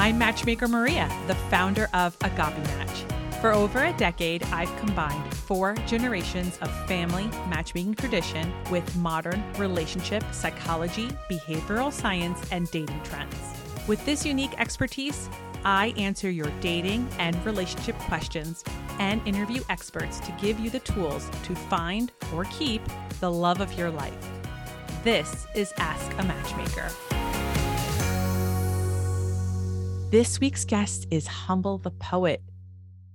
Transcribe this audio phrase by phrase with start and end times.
[0.00, 3.04] I'm matchmaker Maria, the founder of Agape Match.
[3.42, 10.24] For over a decade, I've combined four generations of family matchmaking tradition with modern relationship
[10.32, 13.36] psychology, behavioral science, and dating trends.
[13.86, 15.28] With this unique expertise,
[15.66, 18.64] I answer your dating and relationship questions
[19.00, 22.80] and interview experts to give you the tools to find or keep
[23.20, 24.30] the love of your life.
[25.04, 26.90] This is Ask a Matchmaker.
[30.10, 32.42] This week's guest is Humble the Poet.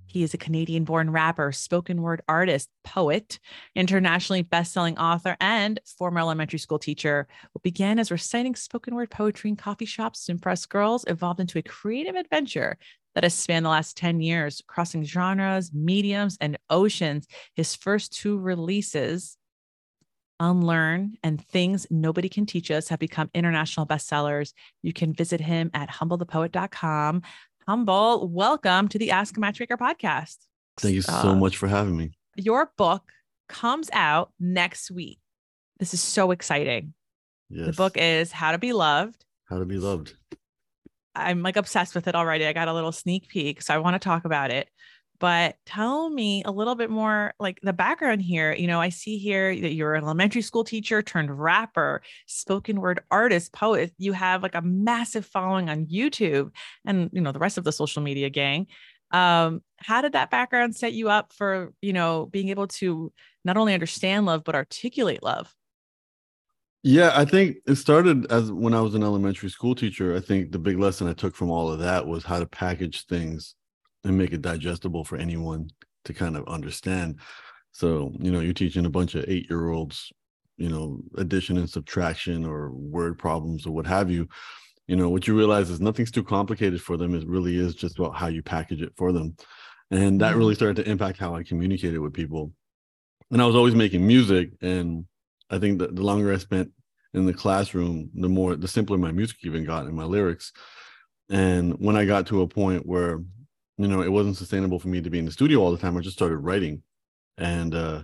[0.06, 3.38] He is a Canadian born rapper, spoken word artist, poet,
[3.74, 7.28] internationally best-selling author, and former elementary school teacher.
[7.52, 11.58] What began as reciting spoken word poetry in coffee shops to impress girls evolved into
[11.58, 12.78] a creative adventure
[13.14, 17.26] that has spanned the last 10 years, crossing genres, mediums, and oceans.
[17.54, 19.36] His first two releases,
[20.40, 24.52] Unlearn and Things Nobody Can Teach Us have become international bestsellers.
[24.82, 27.22] You can visit him at humblethepoet.com.
[27.66, 30.36] Humble, welcome to the Ask a Matchmaker podcast.
[30.78, 32.12] Thank you so uh, much for having me.
[32.36, 33.02] Your book
[33.48, 35.18] comes out next week.
[35.78, 36.94] This is so exciting.
[37.48, 37.66] Yes.
[37.66, 39.24] The book is How to Be Loved.
[39.48, 40.14] How to Be Loved.
[41.14, 42.46] I'm like obsessed with it already.
[42.46, 44.68] I got a little sneak peek, so I want to talk about it
[45.18, 48.52] but tell me a little bit more like the background here.
[48.52, 53.00] You know i see here that you're an elementary school teacher turned rapper spoken word
[53.10, 53.92] artist poet.
[53.98, 56.50] You have like a massive following on youtube
[56.84, 58.66] and you know the rest of the social media gang.
[59.10, 63.12] Um how did that background set you up for you know being able to
[63.44, 65.54] not only understand love but articulate love?
[66.82, 70.14] Yeah, I think it started as when I was an elementary school teacher.
[70.14, 73.06] I think the big lesson I took from all of that was how to package
[73.06, 73.56] things
[74.06, 75.68] and make it digestible for anyone
[76.04, 77.18] to kind of understand.
[77.72, 80.12] So, you know, you're teaching a bunch of eight year olds,
[80.56, 84.28] you know, addition and subtraction or word problems or what have you.
[84.86, 87.14] You know, what you realize is nothing's too complicated for them.
[87.14, 89.36] It really is just about how you package it for them.
[89.90, 90.58] And that really mm-hmm.
[90.58, 92.52] started to impact how I communicated with people.
[93.32, 94.50] And I was always making music.
[94.62, 95.06] And
[95.50, 96.70] I think that the longer I spent
[97.14, 100.52] in the classroom, the more, the simpler my music even got and my lyrics.
[101.28, 103.20] And when I got to a point where
[103.78, 105.96] you know, it wasn't sustainable for me to be in the studio all the time.
[105.96, 106.82] I just started writing.
[107.38, 108.02] And, uh,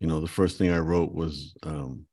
[0.00, 2.04] you know, the first thing I wrote was, um,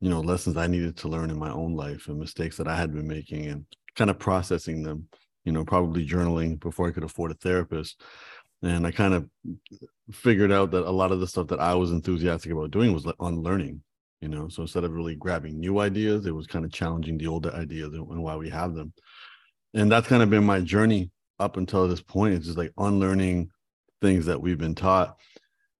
[0.00, 2.76] you know, lessons I needed to learn in my own life and mistakes that I
[2.76, 3.64] had been making and
[3.96, 5.08] kind of processing them,
[5.44, 8.00] you know, probably journaling before I could afford a therapist.
[8.62, 9.28] And I kind of
[10.12, 13.06] figured out that a lot of the stuff that I was enthusiastic about doing was
[13.18, 13.82] on learning,
[14.20, 14.48] you know.
[14.48, 17.92] So instead of really grabbing new ideas, it was kind of challenging the older ideas
[17.94, 18.92] and why we have them.
[19.74, 23.50] And that's kind of been my journey up until this point it's just like unlearning
[24.00, 25.16] things that we've been taught.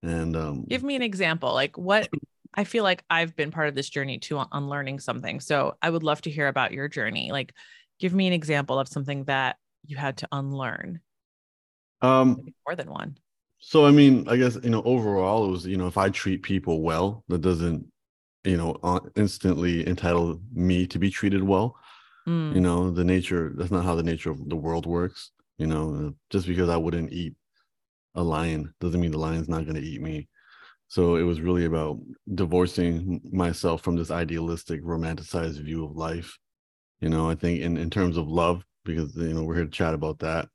[0.02, 2.08] And um give me an example like what
[2.54, 5.41] i feel like i've been part of this journey to unlearning something.
[5.41, 7.30] So i would love to hear about your journey.
[7.32, 7.52] Like
[8.00, 11.00] give me an example of something that you had to unlearn.
[12.00, 13.18] Um Maybe more than one.
[13.58, 16.42] so i mean i guess you know overall it was you know if i treat
[16.42, 17.84] people well that doesn't
[18.44, 21.76] you know uh, instantly entitle me to be treated well.
[22.28, 22.54] Mm.
[22.54, 26.14] you know the nature that's not how the nature of the world works you know,
[26.30, 27.34] just because I wouldn't eat
[28.14, 30.28] a lion doesn't mean the lion's not going to eat me.
[30.88, 31.98] So it was really about
[32.34, 36.38] divorcing myself from this idealistic, romanticized view of life.
[37.00, 39.70] You know, I think in, in terms of love, because, you know, we're here to
[39.70, 40.48] chat about that.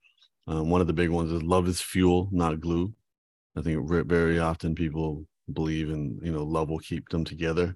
[0.48, 2.94] Um, one of the big ones is love is fuel, not glue.
[3.56, 7.76] I think very often people believe in, you know, love will keep them together,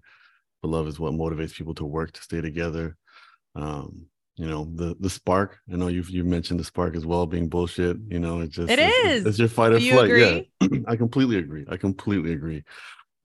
[0.62, 2.98] but love is what motivates people to work to stay together.
[3.56, 7.26] Um, you know the the spark i know you've you mentioned the spark as well
[7.26, 9.26] being bullshit you know it just it it's, is.
[9.26, 10.50] it's your fight or flight agree?
[10.62, 12.64] yeah i completely agree i completely agree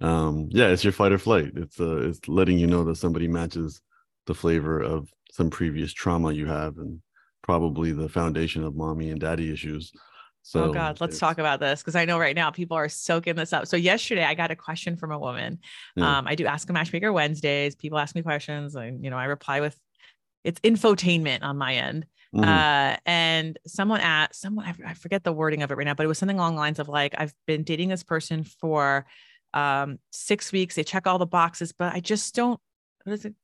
[0.00, 3.28] um yeah it's your fight or flight it's uh it's letting you know that somebody
[3.28, 3.80] matches
[4.26, 7.00] the flavor of some previous trauma you have and
[7.42, 9.92] probably the foundation of mommy and daddy issues
[10.44, 13.36] so oh God, let's talk about this because I know right now people are soaking
[13.36, 13.68] this up.
[13.68, 15.60] So yesterday I got a question from a woman.
[15.94, 16.18] Yeah.
[16.18, 17.76] Um, I do ask a matchmaker Wednesdays.
[17.76, 19.78] People ask me questions, and you know I reply with
[20.44, 22.06] it's infotainment on my end.
[22.34, 22.48] Mm-hmm.
[22.48, 26.04] Uh, and someone asked someone, I, I forget the wording of it right now, but
[26.04, 29.04] it was something along the lines of like, I've been dating this person for
[29.53, 30.74] um, six weeks.
[30.74, 32.59] They check all the boxes, but I just don't,
[33.04, 33.34] what is it?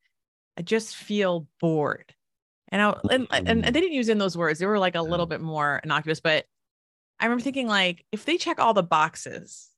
[0.56, 2.14] I just feel bored.
[2.70, 4.58] And I, and, and, and they didn't use in those words.
[4.58, 6.46] They were like a little bit more innocuous, but
[7.20, 9.68] I remember thinking like, if they check all the boxes,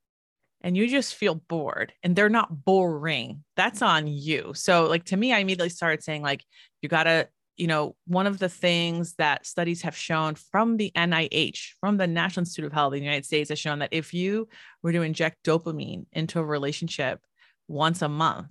[0.63, 4.53] and you just feel bored and they're not boring, that's on you.
[4.55, 6.45] So, like, to me, I immediately started saying, like,
[6.83, 10.93] you got to, you know, one of the things that studies have shown from the
[10.95, 14.13] NIH, from the National Institute of Health in the United States, has shown that if
[14.13, 14.49] you
[14.83, 17.21] were to inject dopamine into a relationship
[17.69, 18.49] once a month,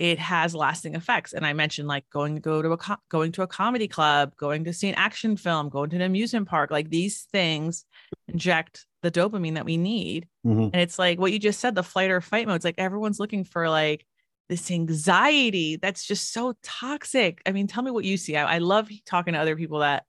[0.00, 1.34] it has lasting effects.
[1.34, 4.34] And I mentioned like going to go to a co- going to a comedy club,
[4.34, 6.70] going to see an action film, going to an amusement park.
[6.70, 7.84] Like these things
[8.26, 10.26] inject the dopamine that we need.
[10.46, 10.70] Mm-hmm.
[10.72, 12.56] And it's like what you just said, the flight or fight mode.
[12.56, 14.06] It's like everyone's looking for like
[14.48, 17.42] this anxiety that's just so toxic.
[17.44, 18.38] I mean, tell me what you see.
[18.38, 20.04] I, I love talking to other people that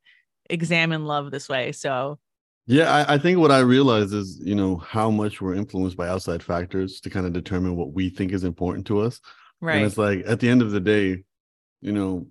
[0.50, 1.74] examine love this way.
[1.74, 2.18] So
[2.66, 6.08] yeah, I, I, think what I realize is, you know, how much we're influenced by
[6.08, 9.20] outside factors to kind of determine what we think is important to us.
[9.62, 9.78] Right.
[9.78, 11.24] And it's like at the end of the day,
[11.82, 12.28] you know,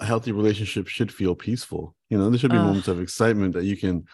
[0.00, 1.94] a healthy relationship should feel peaceful.
[2.08, 4.04] You know, there should be moments of excitement that you can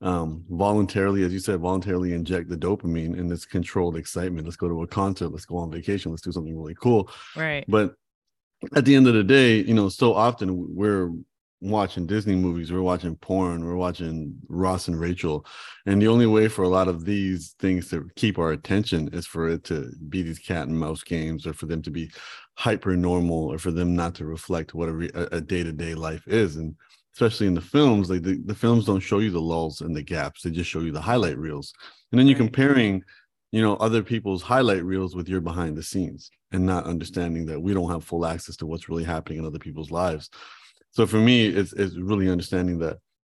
[0.00, 4.46] um voluntarily, as you said, voluntarily inject the dopamine in this controlled excitement.
[4.46, 7.10] Let's go to a concert, let's go on vacation, let's do something really cool.
[7.36, 7.64] Right.
[7.68, 7.94] But
[8.74, 11.10] at the end of the day, you know, so often we're
[11.62, 15.46] watching Disney movies, we're watching porn, we're watching Ross and Rachel.
[15.86, 19.26] And the only way for a lot of these things to keep our attention is
[19.26, 22.10] for it to be these cat and mouse games or for them to be
[22.54, 26.56] hyper normal or for them not to reflect what a day to day life is.
[26.56, 26.74] And
[27.14, 30.02] especially in the films, like the, the films don't show you the lulls and the
[30.02, 31.72] gaps, they just show you the highlight reels.
[32.10, 33.04] And then you're comparing,
[33.52, 37.60] you know, other people's highlight reels with your behind the scenes and not understanding that
[37.62, 40.28] we don't have full access to what's really happening in other people's lives
[40.92, 42.98] so for me it's it's really understanding that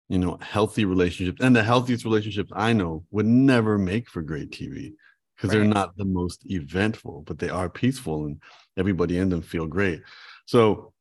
[0.09, 4.51] you know healthy relationships and the healthiest relationships i know would never make for great
[4.51, 4.93] tv
[5.37, 5.61] because right.
[5.61, 8.43] they're not the most eventful but they are peaceful and
[8.77, 10.03] everybody in them feel great
[10.47, 10.93] so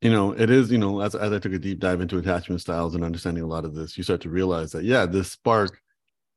[0.00, 2.60] you know it is you know as, as i took a deep dive into attachment
[2.60, 5.80] styles and understanding a lot of this you start to realize that yeah this spark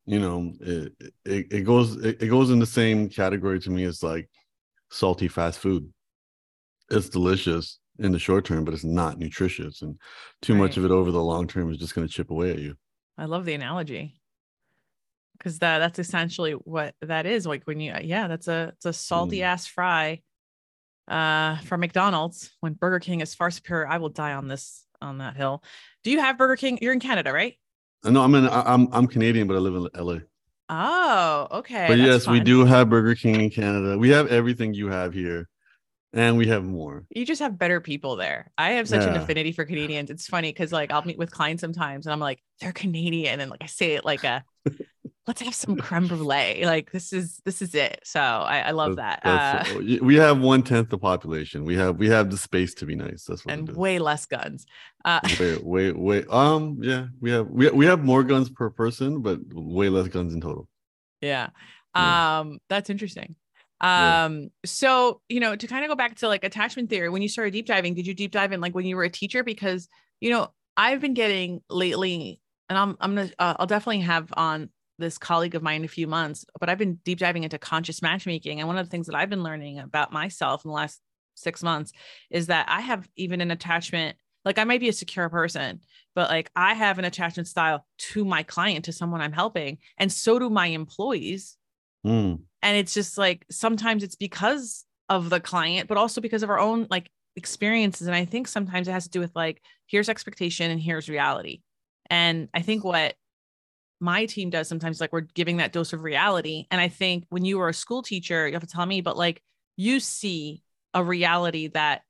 [0.06, 0.94] you know it
[1.26, 4.30] it, it goes it, it goes in the same category to me as like
[4.92, 5.92] salty fast food
[6.90, 9.82] it's delicious in the short term, but it's not nutritious.
[9.82, 9.98] And
[10.42, 10.60] too right.
[10.60, 12.76] much of it over the long term is just going to chip away at you.
[13.18, 14.20] I love the analogy
[15.38, 17.46] because that that's essentially what that is.
[17.46, 19.44] Like when you, yeah, that's a it's a salty mm.
[19.44, 20.22] ass fry
[21.08, 23.88] uh from McDonald's when Burger King is far superior.
[23.88, 25.64] I will die on this on that hill.
[26.04, 26.80] Do you have Burger King?
[26.82, 27.56] You're in Canada, right?
[28.04, 28.48] Uh, no, I'm in.
[28.48, 30.20] I'm I'm Canadian, but I live in LA.
[30.70, 31.88] Oh, okay.
[31.88, 32.36] But yes, fun.
[32.36, 33.98] we do have Burger King in Canada.
[33.98, 35.49] We have everything you have here
[36.14, 37.06] and we have more.
[37.10, 38.52] You just have better people there.
[38.58, 39.10] I have such yeah.
[39.10, 40.10] an affinity for Canadians.
[40.10, 43.40] It's funny because like I'll meet with clients sometimes and I'm like, they're Canadian.
[43.40, 44.44] And like I say it like a
[45.28, 46.66] let's have some creme brulee.
[46.66, 48.02] Like this is this is it.
[48.04, 49.22] So I, I love that.
[49.24, 49.64] Uh,
[50.02, 51.64] we have one tenth the population.
[51.64, 53.26] We have we have the space to be nice.
[53.26, 54.66] That's what and way less guns.
[55.06, 56.30] Uh wait, wait, wait.
[56.30, 60.34] Um, yeah, we have we we have more guns per person, but way less guns
[60.34, 60.68] in total.
[61.22, 61.50] Yeah.
[61.96, 62.40] yeah.
[62.40, 63.36] Um, that's interesting.
[63.82, 64.48] Um, yeah.
[64.66, 67.52] so you know, to kind of go back to like attachment theory, when you started
[67.52, 69.44] deep diving, did you deep dive in like when you were a teacher?
[69.44, 69.88] Because
[70.20, 74.70] you know, I've been getting lately, and I'm I'm gonna uh, I'll definitely have on
[75.00, 78.02] this colleague of mine in a few months, but I've been deep diving into conscious
[78.02, 78.60] matchmaking.
[78.60, 81.02] And one of the things that I've been learning about myself in the last
[81.36, 81.92] six months
[82.30, 85.80] is that I have even an attachment, like I might be a secure person,
[86.16, 89.78] but like I have an attachment style to my client, to someone I'm helping.
[89.98, 91.58] And so do my employees.
[92.06, 92.42] Mm.
[92.62, 96.60] And it's just like sometimes it's because of the client but also because of our
[96.60, 98.08] own like experiences.
[98.08, 101.62] And i think sometimes it has to do with like here's expectation and here's reality.
[102.10, 103.16] And i think what
[104.02, 106.66] my team does sometimes like we're giving that dose of reality.
[106.72, 109.18] And i think when you were a school teacher you have to tell me but
[109.18, 109.42] like
[109.76, 110.64] you see
[110.94, 112.02] a reality that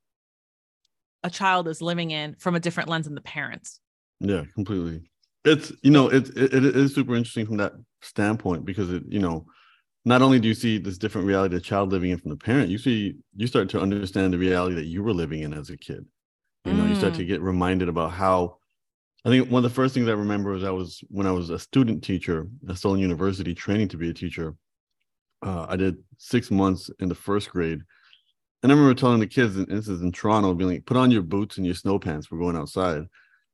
[1.24, 3.80] a child is living in from a different lens than the parents.
[4.20, 5.10] Yeah completely.
[5.46, 9.20] It's you know it, it, it is super interesting from that standpoint because it you
[9.20, 9.46] know
[10.06, 12.70] not only do you see this different reality the child living in from the parent,
[12.70, 15.78] you see you start to understand the reality that you were living in as a
[15.78, 16.06] kid.
[16.66, 16.90] You know, mm.
[16.90, 17.28] you start to mm.
[17.28, 18.58] get reminded about how
[19.26, 21.50] I think one of the first things I remember was I was when I was
[21.50, 24.56] a student teacher at Stolen University training to be a teacher.
[25.42, 27.80] Uh, I did six months in the first grade.
[28.62, 31.12] And I remember telling the kids, and this is in Toronto, being like, put on
[31.12, 32.30] your boots and your snow pants.
[32.30, 33.04] We're going outside.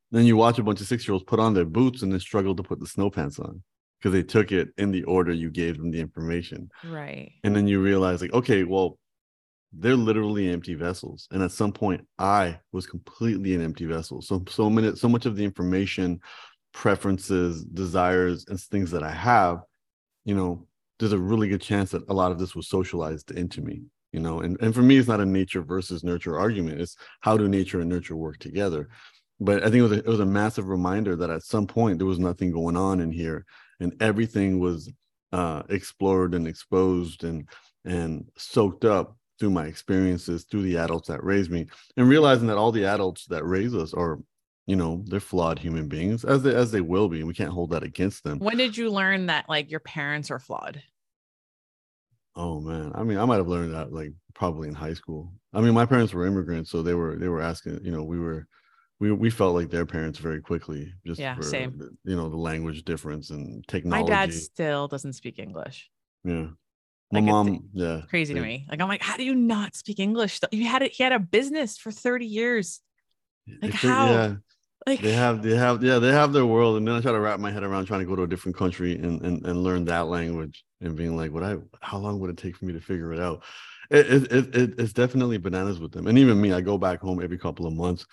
[0.09, 2.19] Then you watch a bunch of six year olds put on their boots and then
[2.19, 3.61] struggle to put the snow pants on
[4.05, 6.69] because they took it in the order you gave them the information.
[6.87, 7.31] Right.
[7.43, 8.99] And then you realize, like, okay, well,
[9.73, 11.27] they're literally empty vessels.
[11.31, 14.21] And at some point, I was completely an empty vessel.
[14.21, 16.19] So so many so much of the information,
[16.71, 19.61] preferences, desires, and things that I have,
[20.23, 20.67] you know,
[20.99, 23.85] there's a really good chance that a lot of this was socialized into me.
[24.11, 26.79] You know, and, and for me, it's not a nature versus nurture argument.
[26.79, 28.87] It's how do nature and nurture work together.
[29.39, 31.97] But I think it was a, it was a massive reminder that at some point
[31.97, 33.45] there was nothing going on in here
[33.79, 34.91] and everything was
[35.31, 37.47] uh, explored and exposed and
[37.83, 41.67] and soaked up through my experiences through the adults that raised me
[41.97, 44.19] and realizing that all the adults that raise us are
[44.65, 47.51] you know they're flawed human beings as they as they will be and we can't
[47.51, 50.81] hold that against them when did you learn that like your parents are flawed
[52.35, 55.31] Oh man, I mean, I might have learned that like probably in high school.
[55.53, 57.79] I mean, my parents were immigrants, so they were they were asking.
[57.83, 58.47] You know, we were
[58.99, 60.93] we we felt like their parents very quickly.
[61.05, 61.97] Just yeah, for, same.
[62.03, 64.03] You know, the language difference and technology.
[64.03, 65.89] My dad still doesn't speak English.
[66.23, 66.47] Yeah.
[67.11, 68.01] My Like, mom, yeah.
[68.09, 68.65] Crazy to me.
[68.69, 70.39] Like I'm like, how do you not speak English?
[70.51, 70.91] You had it.
[70.93, 72.81] He had a business for 30 years.
[73.61, 74.09] Like, how?
[74.09, 74.35] Yeah,
[74.87, 77.19] Like they have they have yeah they have their world and then i try to
[77.19, 79.85] wrap my head around trying to go to a different country and and, and learn
[79.85, 82.79] that language and being like what i how long would it take for me to
[82.79, 83.43] figure it out
[83.89, 87.21] it, it, it it's definitely bananas with them and even me i go back home
[87.21, 88.05] every couple of months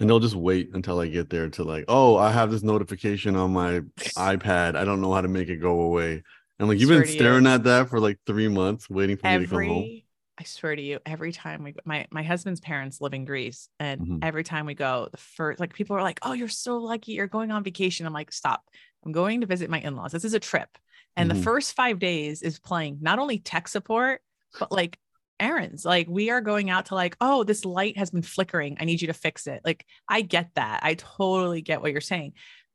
[0.00, 3.36] and they'll just wait until i get there to like oh i have this notification
[3.36, 3.80] on my
[4.16, 6.22] ipad i don't know how to make it go away
[6.58, 7.14] and like you've been to you.
[7.14, 10.04] staring at that for like three months waiting for me to come home every
[10.40, 14.00] I swear to you, every time we my my husband's parents live in Greece, and
[14.00, 14.20] Mhm.
[14.22, 17.26] every time we go, the first like people are like, "Oh, you're so lucky, you're
[17.26, 18.64] going on vacation." I'm like, "Stop!
[19.04, 20.12] I'm going to visit my in-laws.
[20.12, 20.68] This is a trip."
[21.16, 21.34] And Mhm.
[21.34, 24.20] the first five days is playing not only tech support,
[24.60, 24.98] but like
[25.40, 25.84] errands.
[25.84, 28.76] Like we are going out to like, "Oh, this light has been flickering.
[28.80, 30.80] I need you to fix it." Like I get that.
[30.82, 32.32] I totally get what you're saying.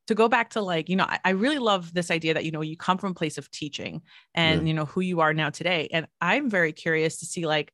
[0.08, 2.50] To go back to like, you know, I, I really love this idea that you
[2.50, 4.02] know you come from a place of teaching
[4.34, 4.66] and Yeah.
[4.68, 7.72] you know who you are now today and i'm very curious to see like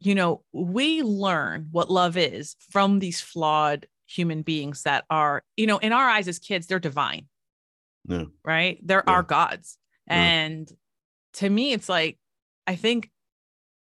[0.00, 5.66] you know we learn what love is from these flawed human beings that are you
[5.66, 7.26] know in our eyes as kids they're divine
[8.08, 9.12] yeah right they're Yeah.
[9.12, 10.70] our gods and
[11.34, 12.18] to me it's like
[12.66, 13.10] i think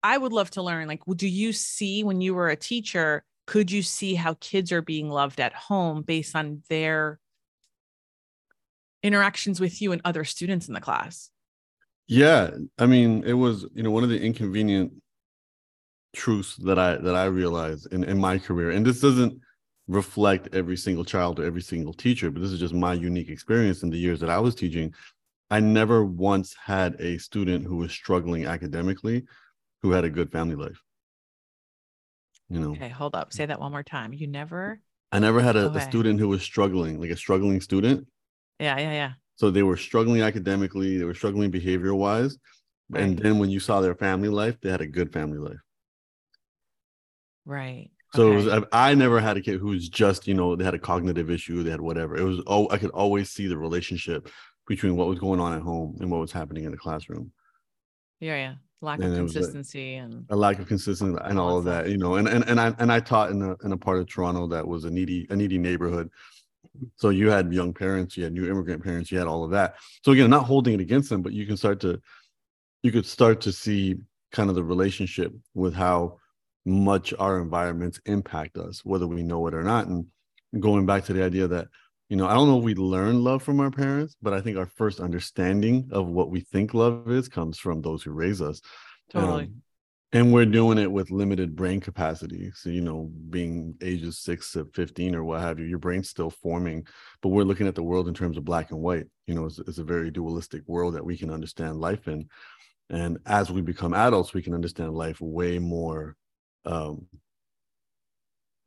[0.03, 3.71] i would love to learn like do you see when you were a teacher could
[3.71, 7.19] you see how kids are being loved at home based on their
[9.03, 11.31] interactions with you and other students in the class
[12.07, 14.93] Yeah, I mean, it was you know one of the inconvenient
[16.13, 19.41] truths that I that I realized in in my career, and this doesn't
[19.87, 23.83] reflect every single child or every single teacher, but this is just my unique experience
[23.85, 24.93] in the years that I was teaching.
[25.51, 29.25] I never once had a student who was struggling academically
[29.83, 30.81] who had a good family life.
[32.49, 34.81] You know, okay hold up say that one more time you never
[35.13, 38.07] I never had a, a student who was struggling, like a struggling student.
[38.59, 42.39] yeah yeah yeah So they were struggling academically, they were struggling behavior wise.
[42.93, 45.61] And then when you saw their family life, they had a good family life.
[47.45, 50.57] right So it was, I, I never had a kid who was just, you know,
[50.57, 52.17] they had a cognitive issue, they had whatever.
[52.17, 54.29] It was, oh, I could always see the relationship
[54.67, 57.33] between what was going on at home and what was happening in the classroom.
[58.21, 58.55] Yeah, yeah.
[58.83, 61.65] Lack And of it was like- consistency and A lack of consistency and all of
[61.65, 62.15] that, you know.
[62.15, 64.67] And and and I and I taught in a in a part of Toronto that
[64.67, 66.11] was a needy a needy neighborhood.
[66.97, 69.75] So you had young parents, you had new immigrant parents, you had all of that.
[70.05, 72.01] So again, not holding it against them, but you can start to
[72.83, 73.97] you could start to see
[74.33, 76.17] kind of the relationship with how
[76.65, 79.89] much our environments impact us, whether we know it or not.
[79.89, 80.07] And
[80.59, 81.69] going back to the idea that,
[82.11, 84.59] you know, I don't know if we learn love from our parents, but I think
[84.59, 88.61] our first understanding of what we think love is comes from those who raise us.
[89.11, 89.45] totally.
[89.45, 89.63] Um,
[90.13, 92.51] and we're doing it with limited brain capacity.
[92.53, 96.31] So, you know, being ages six to 15 or what have you, your brain's still
[96.31, 96.85] forming,
[97.23, 99.07] but we're looking at the world in terms of black and white.
[99.29, 102.29] You know, it's, it's a very dualistic world that we can understand life in.
[102.89, 106.17] And as we become adults, we can understand life way more.
[106.67, 107.07] Um,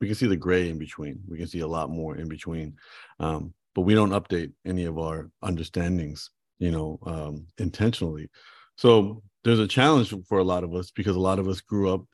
[0.00, 1.20] we can see the gray in between.
[1.28, 2.76] We can see a lot more in between.
[3.20, 8.30] Um, but we don't update any of our understandings, you know, um, intentionally.
[8.76, 11.92] So there's a challenge for a lot of us because a lot of us grew
[11.92, 12.04] up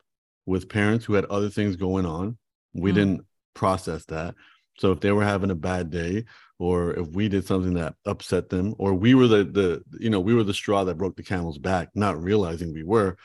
[0.46, 2.38] with parents who had other things going on.
[2.75, 2.94] We Mm.
[2.94, 4.34] didn't process that.
[4.78, 6.25] So if they were having a bad day,
[6.58, 10.20] or if we did something that upset them, or we were the the you know
[10.20, 13.16] we were the straw that broke the camel's back, not realizing we were,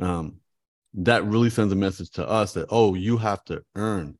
[0.00, 0.39] um,
[0.94, 4.18] that really sends a message to us that oh you have to earn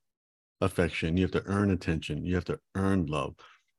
[0.61, 3.35] affection, you have to earn attention, you have to earn love,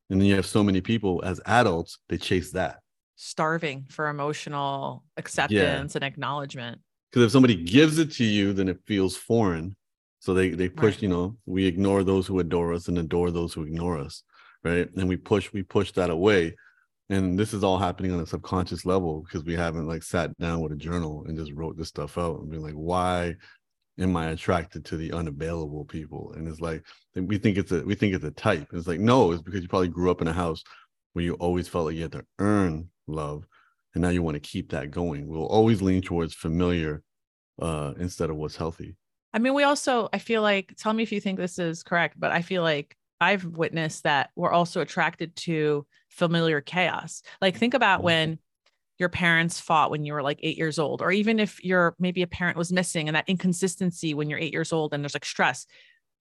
[0.10, 2.80] and then you have so many people as adults they chase that.
[3.16, 6.82] Starving for emotional acceptance and acknowledgement.
[7.12, 9.76] because if somebody gives it to you then it feels foreign
[10.20, 11.04] so they they push Right.
[11.04, 14.24] you know we ignore those who adore us and adore those who ignore us
[14.64, 16.56] right and we push we push that away
[17.12, 20.62] and this is all happening on a subconscious level because we haven't like sat down
[20.62, 23.36] with a journal and just wrote this stuff out and be like why
[24.00, 26.34] am i attracted to the unavailable people?
[26.36, 26.84] And it's like
[27.16, 28.68] we think it's a we think it's a type.
[28.74, 30.64] It's like no it's because you probably grew up in a house
[31.14, 33.46] where you always felt like you had to earn love
[33.94, 35.28] and now you want to keep that going.
[35.28, 37.04] We'll always lean towards familiar
[37.62, 38.96] uh instead of what's healthy.
[39.34, 42.20] I mean, we also, I feel like, tell me if you think this is correct,
[42.20, 47.24] but I feel like I've witnessed that we're also attracted to familiar chaos.
[47.42, 48.04] Like, think about Mhm.
[48.04, 48.40] when
[49.00, 52.22] your parents fought when you were like eight years old, or even if you're maybe
[52.22, 55.26] a parent was missing and that inconsistency when you're eight years old and there's like
[55.26, 55.66] stress.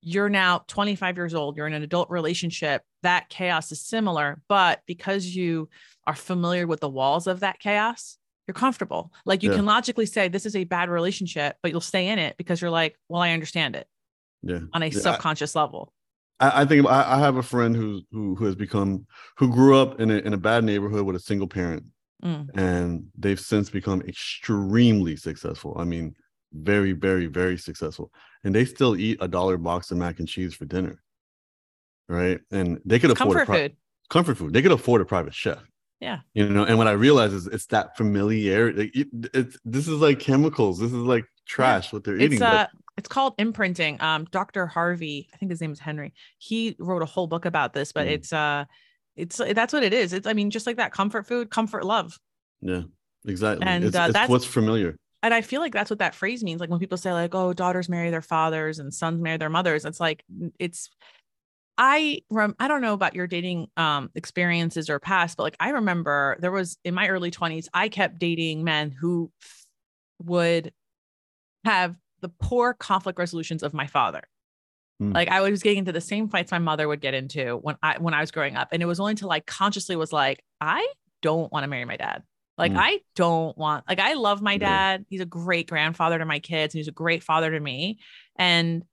[0.00, 2.82] You're now 25 years old, you're in an adult relationship.
[3.02, 5.68] That chaos is similar, but because you
[6.06, 8.16] are familiar with the walls of that chaos,
[8.48, 9.12] you're comfortable.
[9.26, 9.56] Like you Yeah.
[9.56, 12.70] can logically say this is a bad relationship, but you'll stay in it because you're
[12.70, 13.86] like, well, I understand it
[14.42, 14.60] Yeah.
[14.72, 15.92] on a Yeah, I- subconscious level.
[16.40, 19.06] I, I think I, I have a friend who who who has become
[19.38, 21.84] who grew up in a in a bad neighborhood with a single parent,
[22.24, 22.48] Mm.
[22.54, 25.74] and they've since become extremely successful.
[25.78, 26.14] I mean,
[26.52, 28.12] very, very, very successful,
[28.44, 31.02] and they still eat a dollar box of mac and cheese for dinner,
[32.08, 32.40] right?
[32.50, 33.76] And they could afford Comfort pri- food.
[34.10, 34.52] comfort food.
[34.52, 35.62] They could afford a private chef.
[36.00, 36.20] Yeah.
[36.34, 38.90] You know, and what I realize is it's that familiarity.
[38.94, 40.78] It- it's this is like chemicals.
[40.78, 42.32] This is like trash what they're eating.
[42.32, 42.66] It's but- uh
[43.00, 44.00] it's called imprinting.
[44.02, 44.66] Um, Dr.
[44.66, 46.12] Harvey, I think his name is Henry.
[46.38, 48.10] He wrote a whole book about this, but Mm.
[48.12, 48.64] it's uh
[49.16, 50.12] it's that's what it is.
[50.12, 52.18] It's I mean, just like that comfort food, comfort love.
[52.60, 52.82] yeah,
[53.26, 53.66] exactly.
[53.66, 54.96] And, it's, uh, it's that's- what's familiar.
[55.22, 56.60] and I feel like that's what that phrase means.
[56.60, 59.84] Like when people say like, "Oh, daughters marry their fathers and sons marry their mothers,"
[59.84, 60.22] it's like
[60.58, 60.90] it's.
[61.82, 65.70] I rem- I don't know about your dating um experiences or past, but like I
[65.70, 69.30] remember there was in my early twenties, I kept dating men who
[70.22, 70.72] would
[71.64, 74.22] have the poor conflict resolutions of my father.
[74.98, 75.12] Hmm.
[75.12, 77.98] Like I was getting into the same fights my mother would get into when I
[77.98, 80.86] when I was growing up, and it was only until I consciously was like, I
[81.22, 82.22] don't want to marry my dad.
[82.58, 82.78] Like Mm.
[82.78, 85.06] I don't want like I love my dad.
[85.08, 87.98] He's a great grandfather to my kids and he's a great father to me
[88.36, 88.84] and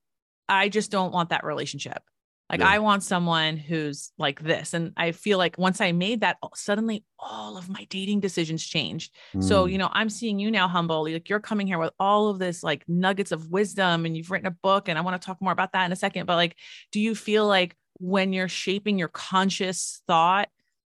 [0.47, 2.01] I just don't want that relationship.
[2.49, 2.69] Like Yeah.
[2.69, 7.03] I want someone who's like this and I feel like once I made that suddenly
[7.19, 9.13] all of my dating decisions changed.
[9.41, 9.71] So, Mm.
[9.73, 11.03] you know, I'm seeing you now humble.
[11.03, 14.47] Like you're coming here with all of this like nuggets of wisdom and you've written
[14.47, 16.55] a book and I want to talk more about that in a second, but like
[16.91, 20.47] do you feel like when you're shaping your conscious thought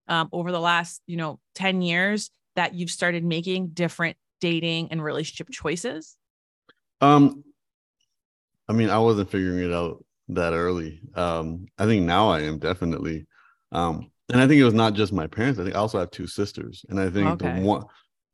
[0.07, 5.03] um, over the last, you know, 10 years that you've started making different dating and
[5.03, 6.17] relationship choices?
[7.01, 7.43] Um,
[8.69, 11.01] I mean, I wasn't figuring it out that early.
[11.15, 13.27] Um, I think now I am definitely.
[13.73, 15.59] Um, and I think it was not just my parents.
[15.59, 17.61] I think I also have two sisters, and I think Okay.
[17.61, 17.85] the one,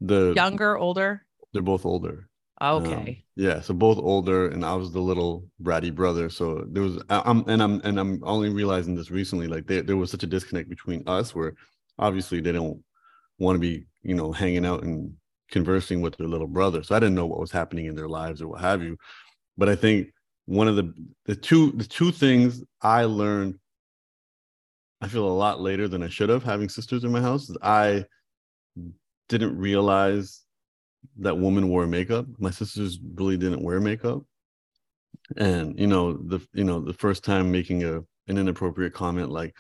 [0.01, 1.25] the Younger, older?
[1.53, 2.29] they're both older.
[2.61, 3.25] Um, Okay.
[3.37, 6.29] yeah, so both older, and I was the little bratty brother.
[6.31, 9.47] So there was, I- I'm, and I'm, and I'm only realizing this recently.
[9.47, 11.55] Like there, there was such a disconnect between us, where
[11.99, 12.83] obviously they don't
[13.39, 15.13] want to be, you know, hanging out and
[15.51, 16.83] conversing with their little brother.
[16.83, 18.97] So I didn't know what was happening in their lives or what have you.
[19.57, 20.09] But I think
[20.47, 20.95] one of the
[21.27, 23.59] the two the two things I learned,
[25.01, 27.51] I feel a lot later than I should have having sisters in my house.
[27.63, 28.05] I
[29.29, 30.43] didn't realize
[31.19, 32.27] that women wore makeup.
[32.39, 34.23] My sisters really didn't wear makeup.
[35.37, 39.57] And you know, the you know, the first time making a an inappropriate comment like,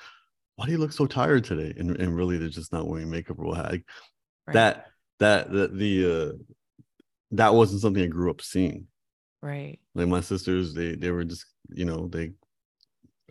[0.57, 1.75] why do you look so tired today?
[1.77, 3.81] And and really they're just not wearing makeup or what have-
[4.46, 4.55] Right.
[4.55, 4.87] that
[5.18, 6.33] that the, the uh
[7.33, 8.87] that wasn't something I grew up seeing.
[9.42, 9.79] Right.
[9.94, 12.33] Like my sisters, they they were just, you know, they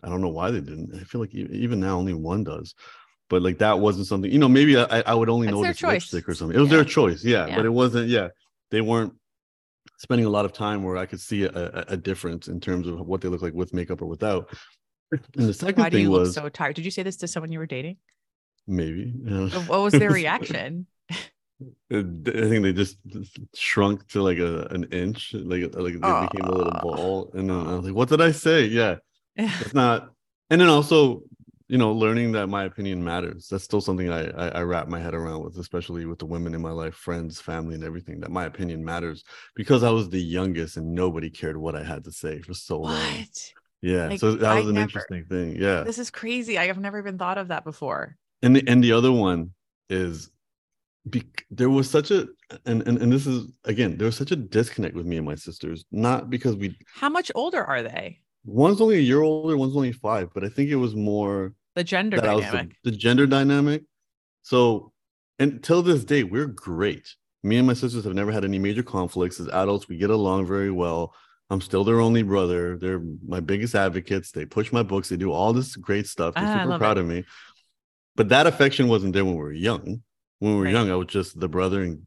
[0.02, 0.94] I don't know why they didn't.
[0.94, 2.74] I feel like even now only one does.
[3.28, 6.28] But like that wasn't something, you know, maybe I, I would only their notice lipstick
[6.28, 6.56] or something.
[6.56, 6.76] It was Yeah.
[6.76, 7.56] their choice, yeah, Yeah.
[7.56, 8.28] But it wasn't, yeah.
[8.70, 9.14] They weren't
[9.98, 13.00] spending a lot of time where I could see a, a, difference in terms of
[13.00, 14.54] what they look like with makeup or without.
[15.10, 16.76] And the second Why do thing you look was so tired?
[16.76, 17.96] Did you say this to someone you were dating?
[18.66, 19.14] maybe.
[19.28, 20.86] uh, What was their reaction?
[21.90, 22.98] I think they just
[23.54, 27.30] shrunk to like a an inch, like like they became a little ball.
[27.34, 28.96] And then I was like, "What did I say?" Yeah,
[29.36, 30.10] it's not.
[30.50, 31.22] And then also,
[31.68, 33.48] you know, learning that my opinion matters.
[33.50, 36.54] That's still something I, I I wrap my head around with, especially with the women
[36.54, 38.20] in my life, friends, family, and everything.
[38.20, 42.04] That my opinion matters because I was the youngest and nobody cared what I had
[42.04, 43.24] to say for so long.
[43.82, 45.56] Yeah, Like, so that I was an never- interesting thing.
[45.60, 46.58] Yeah, This is crazy.
[46.58, 48.16] I have never even thought of that before.
[48.42, 49.52] and the and the other one
[49.88, 50.30] is
[51.08, 52.26] bec- there was such a
[52.64, 55.34] and, and and this is again there was such a disconnect with me and my
[55.34, 58.20] sisters not because we How much older are they?
[58.44, 61.84] one's only a year older one's only five but i think it was more The
[61.84, 62.76] gender was the, dynamic.
[62.84, 63.82] the gender dynamic.
[64.42, 64.92] So
[65.38, 67.06] until this day we're great.
[67.42, 69.38] Me and my sisters have never had any major conflicts.
[69.40, 71.14] As adults we get along very well.
[71.50, 72.76] I'm still their only brother.
[72.76, 73.02] They're
[73.34, 74.30] my biggest advocates.
[74.32, 75.08] They push my books.
[75.08, 76.34] They do all this great stuff.
[76.34, 77.02] They're Ah, super proud it.
[77.02, 77.24] of me.
[78.18, 80.02] But that affection wasn't there when we were young
[80.38, 80.72] when we were Right.
[80.72, 82.06] young i was just the brother and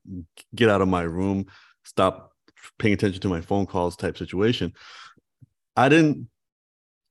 [0.55, 1.45] get out of my room
[1.83, 2.31] stop
[2.77, 4.73] paying attention to my phone calls type situation
[5.75, 6.27] i didn't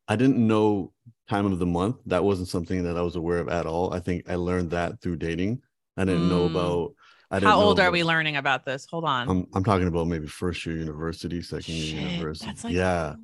[0.07, 0.92] i didn't know
[1.28, 4.00] time of the month that wasn't something that i was aware of at all i
[4.00, 5.61] think i learned that through dating
[5.96, 6.50] i didn't know Mm.
[6.50, 6.94] about
[7.31, 8.87] i didn't How know old are we learning about this?
[8.90, 9.28] Hold on.
[9.28, 13.14] I'm, I'm talking about maybe first year university second year Shit, university like yeah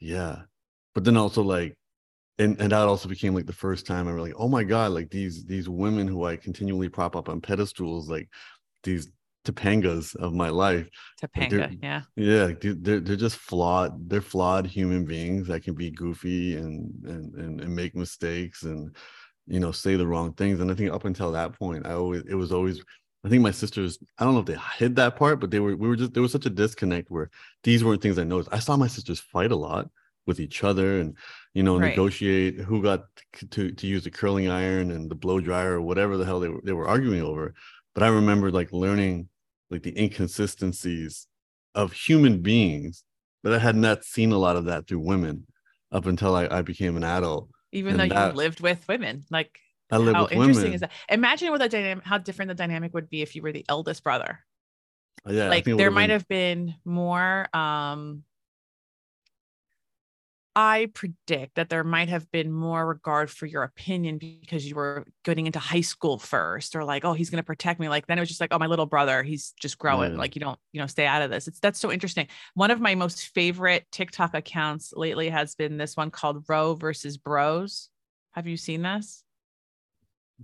[0.00, 0.42] yeah
[0.94, 1.77] but then also like
[2.38, 4.92] and and that also became like the first time i was like oh my god
[4.92, 8.28] like these these women who i continually prop up on pedestals like
[8.84, 9.08] these
[9.44, 10.88] topangas of my life
[11.22, 11.50] Topanga.
[11.50, 12.02] they're- Yeah.
[12.16, 17.34] yeah they're, they're just flawed they're flawed human beings that can be goofy and, and
[17.34, 18.94] and and make mistakes and
[19.46, 22.22] you know say the wrong things and i think up until that point i always
[22.28, 22.82] it was always
[23.24, 25.74] I think my sisters, I don't know if they hid that part, but they were,
[25.74, 27.30] we were just, there was such a disconnect where
[27.64, 28.48] these weren't things I noticed.
[28.52, 29.90] I saw my sisters fight a lot
[30.28, 31.16] with each other and,
[31.54, 31.90] you know, right.
[31.90, 33.04] negotiate who got
[33.50, 36.48] to, to use the curling iron and the blow dryer or whatever the hell they
[36.48, 37.54] were, they were arguing over.
[37.94, 39.28] But I remember like learning
[39.70, 41.26] like the inconsistencies
[41.74, 43.04] of human beings,
[43.42, 45.46] but I had not seen a lot of that through women
[45.90, 47.48] up until I, I became an adult.
[47.72, 49.58] Even and though that, you lived with women, like
[49.90, 50.74] I how with interesting women.
[50.74, 50.92] is that?
[51.08, 54.04] Imagine what the dynamic, how different the dynamic would be if you were the eldest
[54.04, 54.40] brother.
[55.26, 56.10] Yeah, like there might been...
[56.10, 57.48] have been more.
[57.54, 58.22] um
[60.60, 65.06] I predict that there might have been more regard for your opinion because you were
[65.24, 67.88] getting into high school first, or like, oh, he's going to protect me.
[67.88, 70.14] Like then it was just like, oh, my little brother, he's just growing.
[70.14, 70.18] Yeah.
[70.18, 71.46] Like you don't, you know, stay out of this.
[71.46, 72.26] It's that's so interesting.
[72.54, 77.18] One of my most favorite TikTok accounts lately has been this one called Roe versus
[77.18, 77.88] Bros.
[78.32, 79.22] Have you seen this?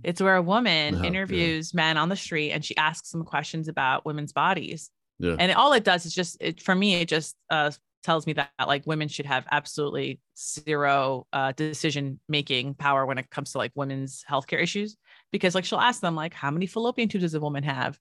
[0.01, 1.77] It's where a woman interviews yeah.
[1.77, 4.91] men on the street and she asks them questions about women's bodies.
[5.19, 5.35] Yeah.
[5.37, 7.71] And all it does is just it, for me, it just uh,
[8.05, 13.29] tells me that like women should have absolutely zero uh, decision making power when it
[13.29, 14.95] comes to like women's healthcare issues.
[15.31, 17.99] Because like she'll ask them like, how many fallopian tubes does a woman have?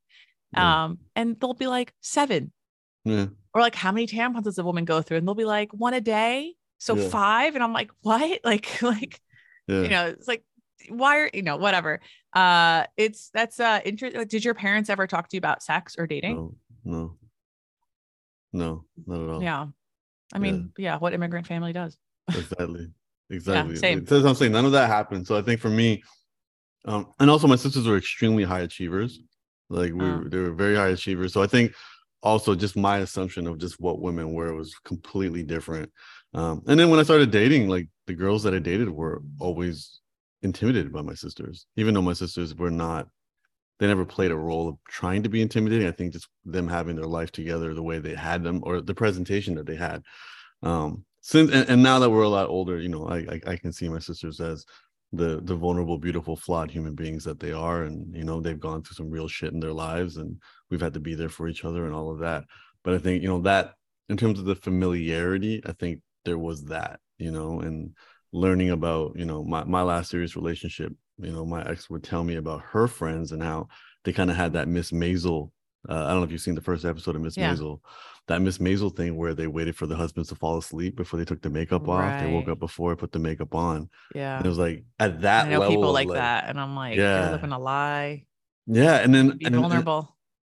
[0.52, 0.84] Yeah.
[0.84, 2.52] Um, and they'll be like seven.
[3.04, 3.26] Yeah.
[3.54, 5.16] Or like, how many tampons does a woman go through?
[5.16, 6.54] And they'll be like one a day.
[6.78, 7.54] So five.
[7.54, 8.40] And I'm like, what?
[8.44, 9.20] Like, like,
[9.66, 10.44] you know, it's like
[10.88, 11.98] why are you know whatever
[12.34, 16.06] uh it's that's uh interesting did your parents ever talk to you about sex or
[16.06, 17.16] dating no
[18.52, 19.66] no no not at all yeah
[20.32, 21.96] i mean yeah, yeah what immigrant family does.
[22.28, 22.88] Exactly.
[23.30, 23.72] Exactly.
[23.72, 24.26] Yeah, same.
[24.26, 25.26] I'm saying none of that happened.
[25.26, 26.02] So i think for me
[26.84, 29.18] um and also my sisters were extremely high achievers.
[29.70, 30.24] Like we oh.
[30.26, 31.32] they were very high achievers.
[31.32, 31.72] So i think
[32.22, 35.90] also just my assumption of just what women were was completely different.
[36.34, 40.00] Um and then when i started dating like the girls that i dated were always
[40.44, 43.08] intimidated by my sisters, even though my sisters were not,
[43.78, 45.86] they never played a role of trying to be intimidating.
[45.86, 48.94] I think just them having their life together the way they had them or the
[48.94, 50.02] presentation that they had.
[50.62, 53.56] Um, since and, and now that we're a lot older, you know, I, I, I
[53.56, 54.64] can see my sisters as
[55.12, 58.82] the the vulnerable, beautiful, flawed human beings that they are, and you know they've gone
[58.82, 60.38] through some real shit in their lives, and
[60.70, 62.44] we've had to be there for each other and all of that.
[62.82, 63.74] But I think you know that
[64.08, 67.94] in terms of the familiarity, I think there was that, you know, and
[68.32, 72.24] learning about you know my, my last serious relationship you know my ex would tell
[72.24, 73.68] me about her friends and how
[74.04, 75.50] they kind of had that miss maisel
[75.88, 77.52] uh, i don't know if you've seen the first episode of miss yeah.
[77.52, 77.80] maisel
[78.26, 81.24] that miss maisel thing where they waited for the husbands to fall asleep before they
[81.24, 82.16] took the makeup right.
[82.16, 85.20] off they woke up before put the makeup on yeah and it was like at
[85.20, 88.24] that I know level people like, like, that and i'm like yeah living a lie
[88.66, 90.16] yeah and then Be and, vulnerable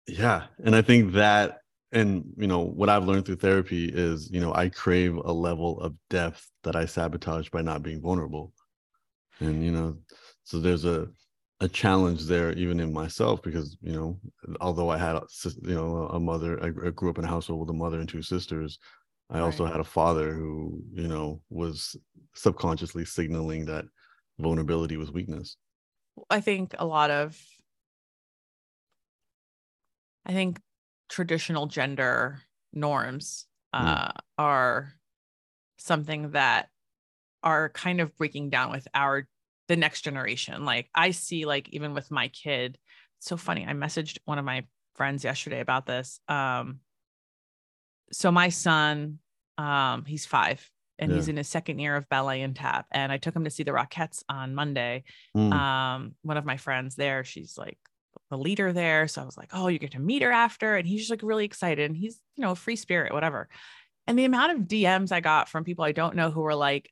[0.07, 1.59] and, yeah and i think that
[1.93, 5.81] and you know what i've learned through therapy is you know i crave a level
[5.81, 8.53] of depth that i sabotage by not being vulnerable
[9.41, 9.97] and you know
[10.45, 11.09] so there's a
[11.61, 14.19] a challenge there even in myself because you know
[14.61, 15.19] although i had
[15.63, 18.23] you know a mother i grew up in a household with a mother and two
[18.23, 18.79] sisters
[19.31, 19.45] i right.
[19.45, 21.97] also had a father who you know was
[22.35, 23.85] subconsciously signaling that
[24.39, 25.57] vulnerability was weakness
[26.29, 27.41] i think a lot of
[30.27, 30.61] i think
[31.09, 32.41] traditional gender
[32.73, 34.13] norms uh, mm.
[34.39, 34.93] are
[35.79, 36.69] something that
[37.43, 39.29] are kind of breaking down with our
[39.69, 42.79] the next generation like i see like even with my kid
[43.21, 46.79] so funny i messaged one of my friends yesterday about this um
[48.13, 49.19] so my son
[49.59, 51.17] um he's five and yeah.
[51.17, 53.63] he's in his second year of ballet and tap and i took him to see
[53.63, 55.03] the rockettes on monday
[55.37, 55.53] mm.
[55.53, 57.79] um one of my friends there she's like
[58.31, 59.07] the leader there.
[59.09, 60.77] So I was like, oh, you get to meet her after.
[60.77, 61.91] And he's just like really excited.
[61.91, 63.49] And he's, you know, free spirit, whatever.
[64.07, 66.91] And the amount of DMs I got from people I don't know who were like,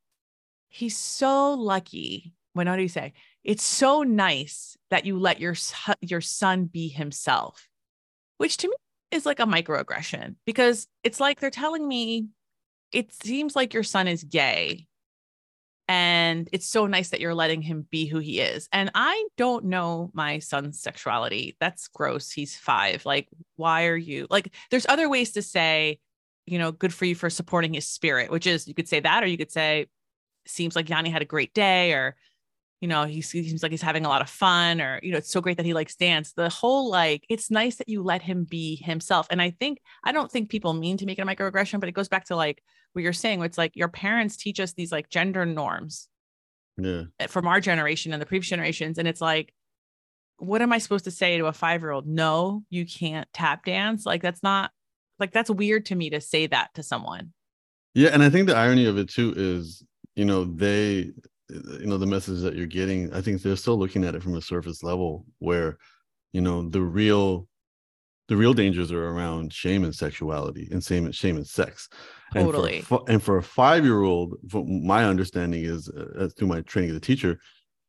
[0.69, 2.33] he's so lucky.
[2.55, 3.15] What do you say?
[3.45, 5.55] It's so nice that you let your
[6.01, 7.69] your son be himself,
[8.39, 8.75] which to me
[9.11, 12.29] is like a microaggression because it's like they're telling me
[12.93, 14.87] it seems like your son is gay
[15.89, 18.69] and it's so nice that you're letting him be who he is.
[18.73, 21.57] And i don't know my son's sexuality.
[21.61, 22.31] That's gross.
[22.31, 23.05] He's five.
[23.05, 25.99] Like why are you like there's other ways to say
[26.47, 29.23] you know good for you for supporting his spirit which is you could say that
[29.23, 29.87] or you could say
[30.45, 32.17] seems like yanni had a great day or
[32.83, 35.31] you know he seems like he's having a lot of fun or you know it's
[35.31, 36.33] so great that he likes dance.
[36.33, 39.27] The whole like it's nice that you let him be himself.
[39.31, 41.93] And i think i don't think people mean to make it a microaggression but it
[41.93, 45.09] goes back to like what you're saying it's like your parents teach us these like
[45.09, 46.09] gender norms
[46.77, 47.03] yeah.
[47.21, 48.99] eh, from our generation and the previous generations.
[48.99, 49.55] And it's like
[50.39, 53.65] what am i supposed to say to a five year old no you can't tap
[53.65, 54.05] dance.
[54.05, 54.73] Like that's not
[55.19, 57.33] like that's weird to me to say that to someone.
[57.95, 59.85] Yeah and i think the irony of it too is
[60.17, 61.13] you know they
[61.81, 64.37] you know the message that you're getting i think they're still looking at it from
[64.37, 65.79] a surface level where
[66.33, 67.47] you know the real
[68.29, 71.89] the real dangers are around shame and sexuality and shame, and shame and sex
[72.33, 76.97] totally and for, and for a five-year-old my understanding is uh, through my training as
[76.97, 77.39] a teacher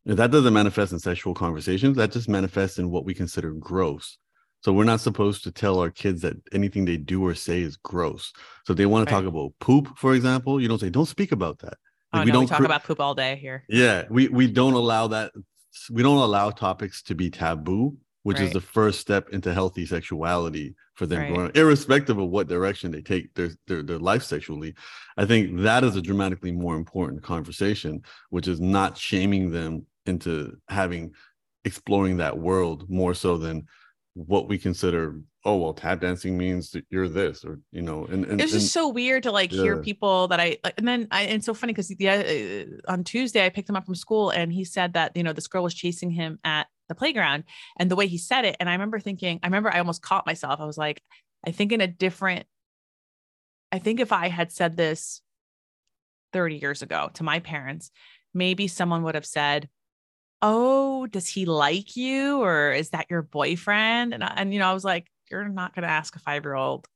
[0.06, 4.18] that doesn't manifest in sexual conversations that just manifests in what we consider gross
[4.64, 7.76] so we're not supposed to tell our kids that anything they do or say is
[7.76, 8.32] gross.
[8.66, 11.34] So if they want to talk about poop, for example, you don't say, don't speak
[11.34, 11.74] about that.
[12.14, 13.64] Like, oh, we no, don't we talk cr- about poop all day here.
[13.68, 15.32] Yeah, we we don't allow that.
[15.90, 18.46] We don't allow topics to be taboo, which right.
[18.46, 21.34] is the first step into healthy sexuality for them right.
[21.34, 24.76] growing, irrespective of what direction they take their, their their life sexually.
[25.18, 30.56] I think that is a dramatically more important conversation, which is not shaming them into
[30.68, 31.14] having
[31.66, 33.66] exploring that world more so than
[34.14, 38.26] what we consider oh well tap dancing means that you're this or you know and,
[38.26, 39.62] and it's just and, so weird to like yeah.
[39.62, 43.04] hear people that i and then i and it's so funny because yeah uh, on
[43.04, 45.64] tuesday i picked him up from school and he said that you know this girl
[45.64, 47.44] was chasing him at the playground
[47.78, 50.26] and the way he said it and i remember thinking i remember i almost caught
[50.26, 51.02] myself i was like
[51.46, 52.46] i think in a different
[53.72, 55.22] i think if i had said this
[56.32, 57.92] 30 years ago to my parents
[58.34, 59.68] maybe someone would have said
[60.46, 64.14] oh, does he like you or is that your boyfriend?
[64.14, 66.54] And, and you know, I was like, you're not going to ask a five year
[66.54, 66.88] old,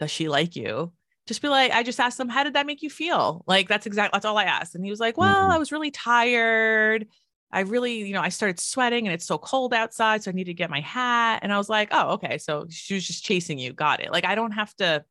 [0.00, 0.92] does she like you?
[1.26, 3.44] Just be like, I just asked them, how did that make you feel?
[3.46, 4.74] Like, that's exactly, that's all I asked.
[4.74, 5.52] And he was like, well, mm-hmm.
[5.52, 7.06] I was really tired.
[7.50, 10.22] I really, you know, I started sweating and it's so cold outside.
[10.22, 11.40] So I needed to get my hat.
[11.42, 12.36] And I was like, oh, okay.
[12.36, 13.72] So she was just chasing you.
[13.72, 14.12] Got it.
[14.12, 15.04] Like, I don't have to,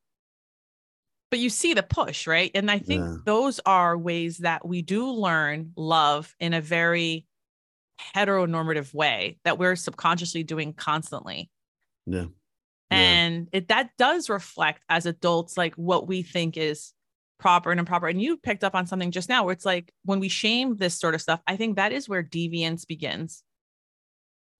[1.31, 2.51] but you see the push, right?
[2.53, 3.15] And I think yeah.
[3.25, 7.25] those are ways that we do learn love in a very
[8.15, 11.49] heteronormative way that we're subconsciously doing constantly.
[12.05, 12.25] Yeah.
[12.91, 16.93] And it that does reflect as adults like what we think is
[17.39, 18.07] proper and improper.
[18.07, 20.99] And you picked up on something just now where it's like when we shame this
[20.99, 23.43] sort of stuff, I think that is where deviance begins.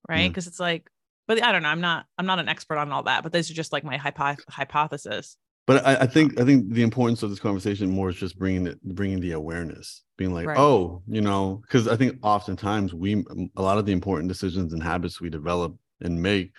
[0.10, 0.28] Right.
[0.28, 0.50] Because yeah.
[0.50, 0.90] it's like,
[1.28, 1.70] but I don't know.
[1.70, 3.98] I'm not I'm not an expert on all that, but those are just like my
[3.98, 8.18] hypo- hypothesis but I, I, think I think the importance of this conversation more is
[8.18, 10.58] just bringing it, bringing the awareness, being like, right.
[10.58, 13.24] oh, you know, because I think oftentimes we
[13.56, 16.52] a lot of the important decisions and habits we develop and make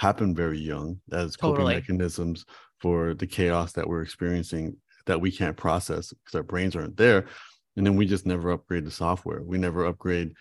[0.00, 2.46] happen very young as coping mechanisms
[2.78, 7.26] for the chaos that we're experiencing that we can't process because our brains aren't there,
[7.76, 9.42] and then we just never upgrade the software.
[9.42, 10.32] We never upgrade.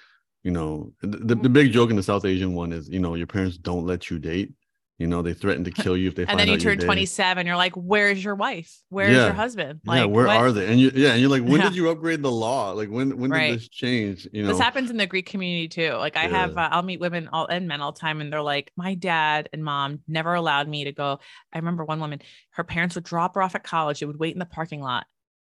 [0.44, 1.52] You know, the, the, the mm-hmm.
[1.52, 4.18] big joke in the South Asian one is, you know, your parents don't let you
[4.18, 4.54] date
[5.00, 6.26] you know, they threaten to kill you if they.
[6.26, 6.42] Found you.
[6.42, 7.48] And then you turn 27.
[7.48, 8.78] You're like, "Where's your wife?
[8.90, 9.28] Where's yeah.
[9.28, 9.80] your husband?
[9.86, 10.36] Like, yeah, where what?
[10.36, 11.70] are they?" And you, yeah, and you're like, "When yeah.
[11.70, 12.72] did you upgrade the law?
[12.72, 13.52] Like, when when right.
[13.52, 15.94] did this change?" You know, this happens in the Greek community too.
[15.94, 16.30] Like, I yeah.
[16.38, 18.94] have, uh, I'll meet women all and men all the time, and they're like, "My
[18.94, 21.20] dad and mom never allowed me to go."
[21.54, 24.02] I remember one woman, her parents would drop her off at college.
[24.02, 25.06] They would wait in the parking lot,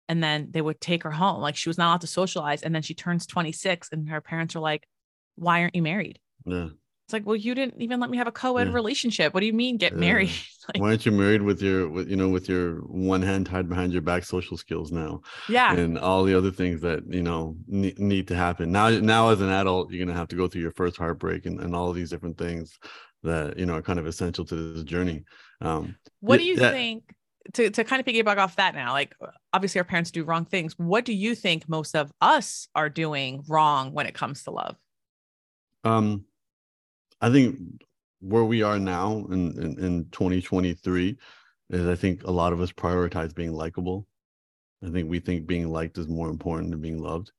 [0.09, 1.43] and then they would take her home.
[1.43, 4.55] Like, she was not allowed to socialize, and then she turns 26, and her parents
[4.55, 4.87] are like,
[5.35, 6.69] "Why aren't you married?" Yeah.
[7.13, 8.73] It's like, well, you didn't even let me have a co-ed yeah.
[8.73, 9.35] relationship.
[9.35, 9.99] What do you mean get yeah.
[9.99, 10.31] married?
[10.69, 13.69] like, Why aren't you married with your, with, you know, with your one hand tied
[13.69, 15.21] behind your back social skills now?
[15.47, 15.75] Yeah.
[15.75, 18.73] And all the other things that, you know, ne- need to happen.
[18.73, 21.45] Now, now as an adult, you're going to have to go through your first heartbreak
[21.45, 22.79] and, and all these different things
[23.25, 25.25] that, you know, are kind of essential to this journey.
[25.61, 27.15] Um, what do you that, think
[27.53, 29.15] to, to kind of piggyback off that now, like
[29.53, 30.79] obviously our parents do wrong things.
[30.79, 34.77] What do you think most of us are doing wrong when it comes to love?
[35.85, 36.25] Um,
[37.23, 37.57] I think
[38.21, 41.17] where we are now in, in, in 2023
[41.71, 44.07] is I think a lot of us prioritize being likable.
[44.85, 47.31] I think we think being liked is more important than being loved.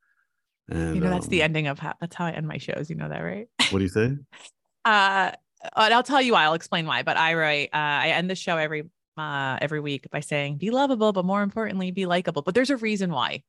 [0.70, 2.90] And you know, that's um, the ending of how that's how I end my shows.
[2.90, 3.50] You know that, right?
[3.70, 4.16] What do you say?
[4.86, 5.32] uh,
[5.76, 6.44] and I'll tell you why.
[6.46, 7.04] I'll explain why.
[7.04, 10.72] But I write, uh, I end the show every uh every week by saying, "Be
[10.72, 13.44] lovable, but more importantly, be likable." But there's a reason why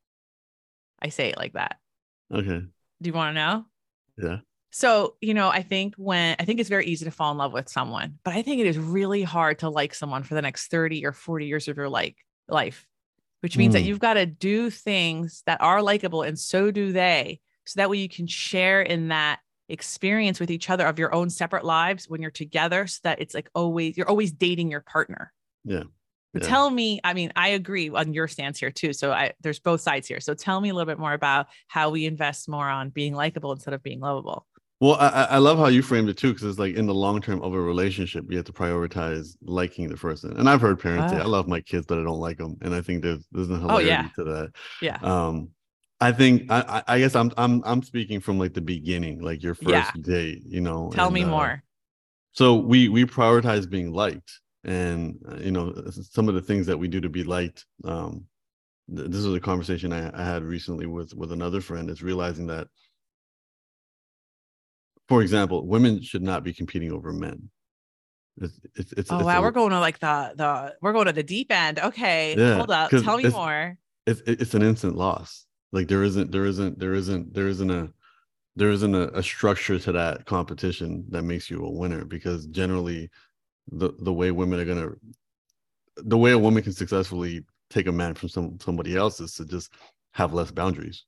[1.00, 1.78] I say it like that.
[2.32, 2.62] Okay.
[3.00, 3.64] Do you want to know?
[4.18, 4.38] Yeah.
[4.74, 7.52] So, you know, I think when I think it's very easy to fall in love
[7.52, 10.68] with someone, but I think it is really hard to like someone for the next
[10.68, 12.16] 30 or 40 years of your like
[12.48, 12.84] life,
[13.38, 13.74] which means mm.
[13.74, 17.38] that you've got to do things that are likable and so do they.
[17.66, 21.30] So that way you can share in that experience with each other of your own
[21.30, 25.32] separate lives when you're together so that it's like always you're always dating your partner.
[25.64, 25.84] Yeah.
[26.32, 26.40] yeah.
[26.40, 28.92] Tell me, I mean, I agree on your stance here too.
[28.92, 30.18] So I there's both sides here.
[30.18, 33.52] So tell me a little bit more about how we invest more on being likable
[33.52, 34.48] instead of being lovable.
[34.84, 37.22] Well, I, I love how you framed it too, because it's like in the long
[37.22, 40.36] term of a relationship, you have to prioritize liking the person.
[40.36, 42.74] And I've heard parents say, "I love my kids, but I don't like them," and
[42.74, 44.08] I think there's there's a hilarity oh, yeah.
[44.16, 44.52] to that.
[44.82, 44.98] Yeah.
[45.00, 45.48] Um,
[46.02, 49.54] I think I I guess I'm I'm I'm speaking from like the beginning, like your
[49.54, 49.90] first yeah.
[50.02, 50.90] date, you know.
[50.92, 51.62] Tell and, me uh, more.
[52.32, 56.78] So we we prioritize being liked, and uh, you know some of the things that
[56.78, 57.64] we do to be liked.
[57.84, 58.26] Um,
[58.94, 61.88] th- this was a conversation I, I had recently with with another friend.
[61.88, 62.68] Is realizing that
[65.08, 67.50] for example, women should not be competing over men.
[68.40, 71.12] It's, it's, it's, oh wow, a- we're going to like the the we're going to
[71.12, 71.78] the deep end.
[71.78, 73.78] Okay, Yeah, hold up, Tell me more.
[74.06, 75.46] it's it's an instant loss.
[75.72, 77.92] Like there isn't there isn't there isn't there isn't a
[78.56, 83.10] there isn't a, a structure to that competition that makes you a winner because generally
[83.70, 84.90] the the way women are gonna
[85.96, 89.44] the way a woman can successfully take a man from some somebody else is to
[89.44, 89.72] just
[90.12, 91.04] have less boundaries.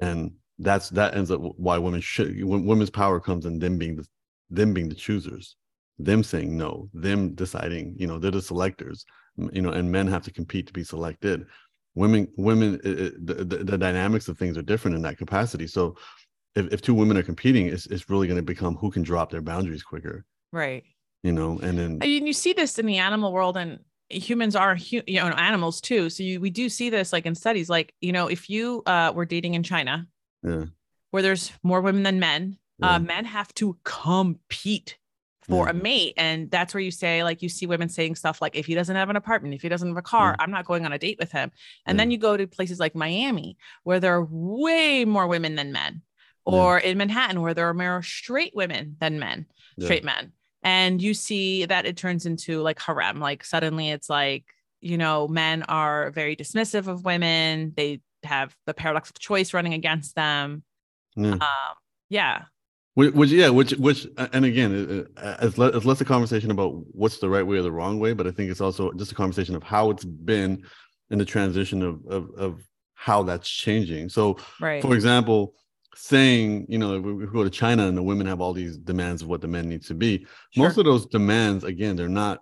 [0.00, 3.96] And that's that ends up why women should when women's power comes in them being
[3.96, 4.06] the
[4.48, 5.56] them being the choosers,
[5.98, 9.04] them saying no, them deciding, you know, they're the selectors
[9.52, 11.46] you know and men have to compete to be selected
[11.94, 15.96] women women it, the, the, dynamics of things are different in that capacity so
[16.54, 19.30] if, if two women are competing it's, it's really going to become who can drop
[19.30, 20.84] their boundaries quicker Right.
[21.22, 24.54] you know and then I mean, you see this in the animal world, and humans
[24.54, 26.08] are hu- you know animals too.
[26.10, 27.68] So you, we do see this like in studies.
[27.68, 30.06] Like you know, if you uh, were dating in China,
[30.46, 30.64] yeah
[31.12, 32.96] where there's more women than men, Yeah.
[32.96, 34.98] uh, men have to compete
[35.48, 35.70] for Yeah.
[35.70, 38.66] a mate, and that's where you say like you see women saying stuff like, if
[38.66, 40.42] he doesn't have an apartment, if he doesn't have a car, Yeah.
[40.42, 41.52] I'm not going on a date with him.
[41.86, 45.72] And then you go to places like Miami, where there are way more women than
[45.72, 46.02] men,
[46.44, 49.46] or in Manhattan, where there are more straight women than men
[49.78, 50.32] straight men
[50.62, 54.44] and you see that it turns into like harem like suddenly it's like
[54.80, 59.74] you know men are very dismissive of women they have the paradox of choice running
[59.74, 60.62] against them.
[61.16, 61.32] Yeah.
[61.32, 61.40] um
[62.08, 62.42] yeah.
[62.94, 65.08] Which, which yeah which which and again it- it-
[65.42, 68.14] it's, le- it's less a conversation about what's the right way or the wrong way
[68.14, 70.62] but i think it's also just a conversation of how it's been
[71.10, 72.62] in the transition of of, of
[72.94, 74.08] how that's changing.
[74.08, 74.80] So right.
[74.80, 75.54] for example
[75.94, 79.22] saying you know if we go to china and the women have all these demands
[79.22, 82.40] of what the men needs to be most of those demands again they're not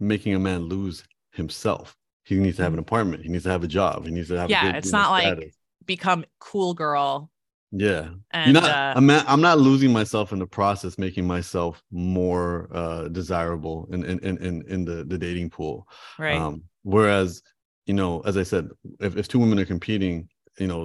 [0.00, 1.96] making a man lose himself
[2.28, 4.38] he needs to have an apartment he needs to have a job he needs to
[4.38, 4.50] have.
[4.50, 5.54] Yeah, a good, it's you know, not like- status.
[5.86, 7.30] become cool girl
[7.70, 11.26] yeah and you're not uh, I'm not I'm not losing myself in the process, making
[11.26, 15.86] myself more uh desirable in in in in, in the the dating pool.
[16.18, 17.42] right Um whereas,
[17.84, 18.68] you know, as I said,
[19.00, 20.82] if, if two women are competing, you know,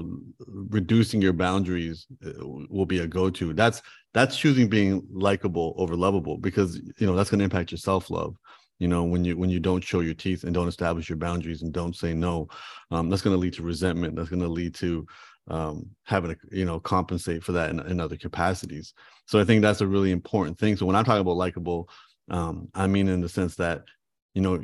[0.80, 2.32] reducing your boundaries uh,
[2.70, 3.54] will be a go-to.
[3.54, 3.82] That's
[4.14, 8.36] that's choosing being likable over lovable because you know that's going to impact your self-love
[8.84, 11.62] you know when you when you don't show your teeth and don't establish your boundaries
[11.62, 12.50] and don't say no
[12.92, 15.08] um, that's going to lead to resentment that's going to lead to
[15.48, 18.94] um, having to you know compensate for that in, in other capacities.
[19.26, 20.76] So i think that's a really important thing.
[20.76, 21.90] So when i'm talking about likable
[22.30, 23.86] um, i mean in the sense that
[24.34, 24.62] you know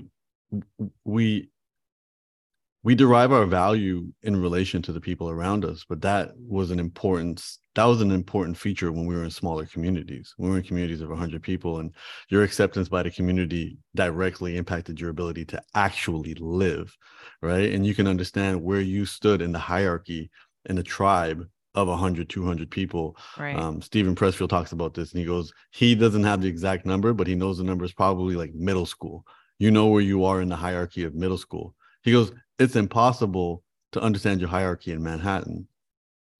[1.05, 1.49] we
[2.83, 6.79] we derive our value in relation to the people around us but that was an
[6.79, 10.63] important that was an important feature when we were in smaller communities we were in
[10.63, 11.93] communities of 100 people and
[12.29, 16.95] your acceptance by the community directly impacted your ability to actually live
[17.41, 20.29] right and you can understand where you stood in the hierarchy
[20.65, 25.19] in a tribe of 100 200 people right um, Steven Pressfield talks about this, and
[25.19, 28.35] he goes, he doesn't have the exact number, but he knows the number is probably
[28.35, 29.23] like middle school.
[29.59, 31.75] You know where you are in the hierarchy of middle school.
[32.01, 35.67] He goes, it's impossible to understand your hierarchy in Manhattan,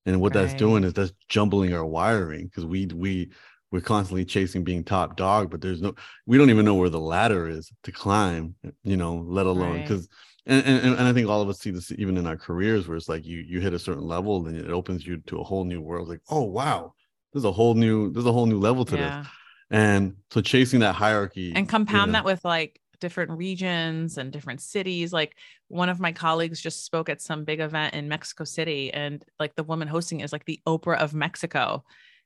[0.06, 3.32] and what that's doing is that's jumbling our wiring because we we
[3.72, 5.94] we're constantly chasing being top dog, but there's no
[6.26, 9.84] we don't even know where the ladder is to climb, you know, let alone Right.
[9.84, 10.08] because.
[10.46, 12.98] And, and, and I think all of us see this even in our careers where
[12.98, 15.64] it's like you you hit a certain level and it opens you to a whole
[15.64, 16.94] new world like oh wow
[17.34, 19.28] there's a whole new there's a whole new level to yeah this
[19.70, 24.32] and so chasing that hierarchy and compound you know, that with like different regions and
[24.32, 25.36] different cities like
[25.68, 29.56] one of my colleagues just spoke at some big event in mexico city and like
[29.56, 31.84] the woman hosting is like the oprah of mexico.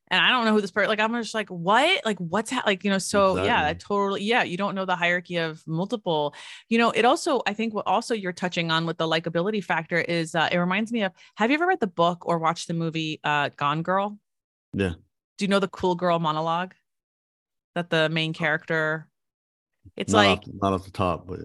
[0.10, 2.06] And i don't know who this person like i'm just like what?
[2.06, 2.64] Like what's ha-?
[2.66, 6.36] like you know so yeah I totally yeah you don't know the hierarchy of multiple.
[6.70, 9.98] You know it also i think what also you're touching on with the likability factor
[9.98, 12.74] is uh, it reminds me of have you ever read the book or watched the
[12.74, 14.20] movie uh gone girl?
[14.74, 14.94] Yeah.
[15.38, 16.74] do you know the cool girl monologue?
[17.76, 19.08] That the main character
[19.96, 21.40] it's not like off, not off the top but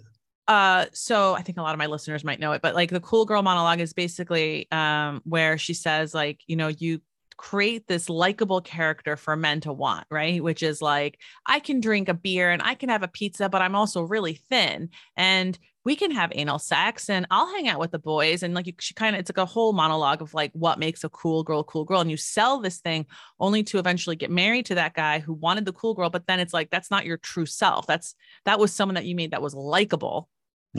[0.49, 3.01] uh so i think a lot of my listeners might know it but like the
[3.01, 7.01] cool girl monologue is basically um where she says like you know you
[7.39, 10.43] create this likable character for men to want right?
[10.43, 13.63] Which is like i can drink a beer and i can have a pizza but
[13.63, 17.93] i'm also really thin and we can have anal sex and i'll hang out with
[17.93, 18.43] the boys.
[18.43, 21.03] And like you she kind of it's like a whole monologue of like what makes
[21.03, 22.01] a cool girl cool girl.
[22.01, 23.07] And you sell this thing
[23.41, 26.41] only to eventually get married to that guy who wanted the cool girl but then
[26.41, 27.87] it's like that's not your true self.
[27.87, 30.29] That's that was someone that you made that was likable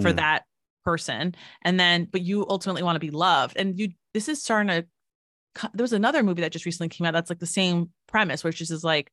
[0.02, 0.16] for Yeah.
[0.16, 0.44] that
[0.86, 1.34] person.
[1.64, 3.58] And then but you ultimately want to be loved.
[3.58, 4.88] And you this is starting to
[5.74, 8.62] there was another movie that just recently came out that's like the same premise which
[8.62, 9.12] is, is like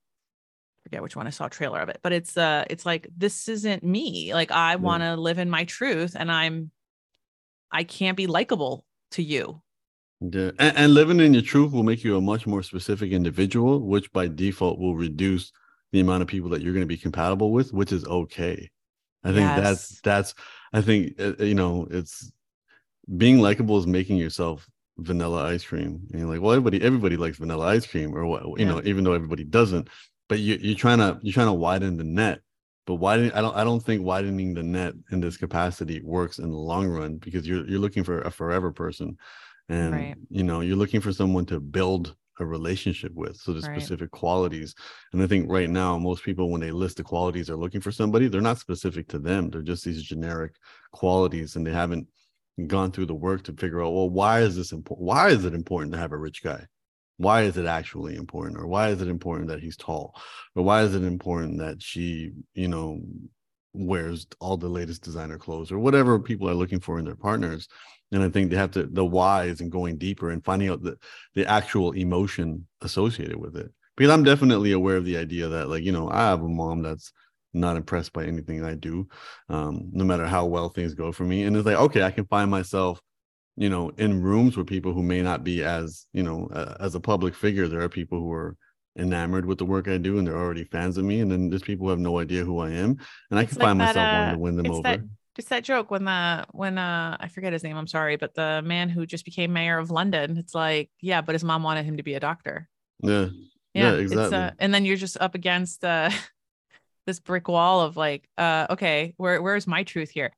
[0.83, 3.49] forget which one I saw a trailer of it but it's uh it's like this
[3.49, 6.71] isn't me like I want to live in my truth and I'm
[7.73, 9.63] I can't be likable to you
[10.21, 10.53] Yeah.
[10.59, 14.13] And, and living in your truth will make you a much more specific individual, which
[14.13, 15.53] by default will reduce
[15.93, 18.71] the amount of people that you're going to be compatible with, which is okay.
[19.25, 19.61] I think yes.
[19.63, 20.35] that's that's
[20.73, 22.31] I think uh, you know it's
[23.17, 24.69] being likable is making yourself
[24.99, 26.01] vanilla ice cream.
[26.11, 28.65] And you're like, well, everybody everybody likes vanilla ice cream, or what you yeah.
[28.67, 29.89] know, even though everybody doesn't.
[30.29, 32.41] But you, you're trying to you're trying to widen the net.
[32.87, 36.51] But widen I don't I don't think widening the net in this capacity works in
[36.51, 39.17] the long run because you're you're looking for a forever person,
[39.69, 40.15] and right.
[40.31, 43.81] you know you're looking for someone to build a relationship with so the right.
[43.81, 44.75] specific qualities
[45.15, 47.91] and i think right now most people when they list the qualities they're looking for
[47.91, 50.53] somebody they're not specific to them they're just these generic
[50.93, 52.07] qualities and they haven't
[52.65, 55.55] gone through the work to figure out well why is this important why is it
[55.55, 56.65] important to have a rich guy?
[57.19, 58.59] Why is it actually important?
[58.59, 60.15] Or why is it important that he's tall?
[60.55, 63.01] Or why is it important that she you know
[63.75, 65.71] wears all the latest designer clothes?
[65.71, 67.69] Or whatever people are looking for in their partners.
[68.13, 70.97] And i think they have to the whys and going deeper and finding out the
[71.35, 73.71] the actual emotion associated with it.
[73.97, 76.83] Because i'm definitely aware of the idea that like you know i have a mom
[76.83, 77.13] that's
[77.53, 79.07] not impressed by anything i do
[79.49, 82.27] um, no matter how well things go for me and it's like okay i can
[82.27, 83.01] find myself
[83.57, 86.95] you know in rooms with people who may not be as you know uh, as
[86.95, 88.57] a public figure there are people who are
[88.99, 91.63] enamored with the work i do and they're already fans of me and then there's
[91.63, 92.97] people who have no idea who i am
[93.31, 95.01] and i can find that, myself uh, wanting to win them over that,
[95.39, 98.63] it's that joke when the when uh I forget his name, I'm sorry, but the
[98.65, 101.99] man who just became mayor of London, it's like, yeah, but his mom wanted him
[101.99, 102.69] to be a doctor.
[103.03, 103.29] Yeah.
[103.75, 104.39] Yeah, yeah exactly.
[104.39, 106.11] Uh, and then you're just up against uh
[107.07, 110.33] this brick wall of like, uh, okay, where where's my truth here?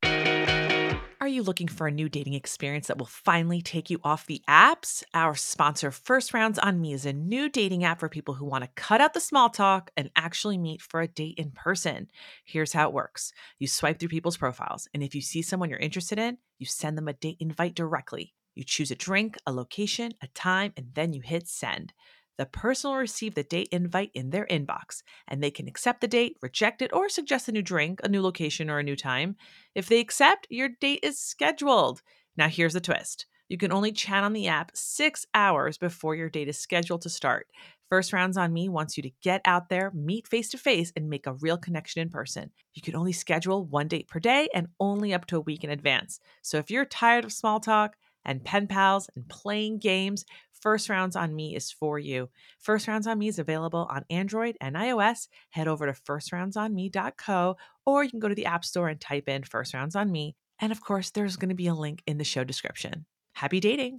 [1.20, 4.40] Are you looking for a new dating experience that will finally take you off the
[4.48, 5.02] apps?
[5.12, 8.62] Our sponsor, First Rounds on Me, is a new dating app for people who want
[8.62, 12.08] to cut out the small talk and actually meet for a date in person.
[12.44, 15.78] Here's how it works you swipe through people's profiles, and if you see someone you're
[15.80, 18.32] interested in, you send them a date invite directly.
[18.54, 21.92] You choose a drink, a location, a time, and then you hit send
[22.38, 26.08] the person will receive the date invite in their inbox, and they can accept the
[26.08, 29.36] date, reject it, or suggest a new drink, a new location, or a new time.
[29.74, 32.00] If they accept, your date is scheduled.
[32.36, 36.28] Now, here's the twist you can only chat on the app six hours before your
[36.28, 37.46] date is scheduled to start.
[37.88, 41.08] First Rounds on Me wants you to get out there, meet face to face, and
[41.08, 42.50] make a real connection in person.
[42.74, 45.70] You can only schedule one date per day and only up to a week in
[45.70, 46.20] advance.
[46.42, 47.96] So if you're tired of small talk,
[48.28, 50.24] and pen pals and playing games,
[50.60, 52.28] First Rounds on Me is for you.
[52.60, 55.28] First Rounds on Me is available on Android and iOS.
[55.50, 57.56] Head over to firstroundsonme.co
[57.86, 60.36] or you can go to the App Store and type in First Rounds on Me.
[60.60, 63.06] And of course, there's going to be a link in the show description.
[63.32, 63.98] Happy dating.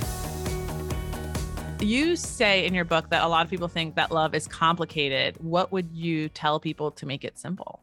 [1.80, 5.38] You say in your book that a lot of people think that love is complicated.
[5.40, 7.82] What would you tell people to make it simple?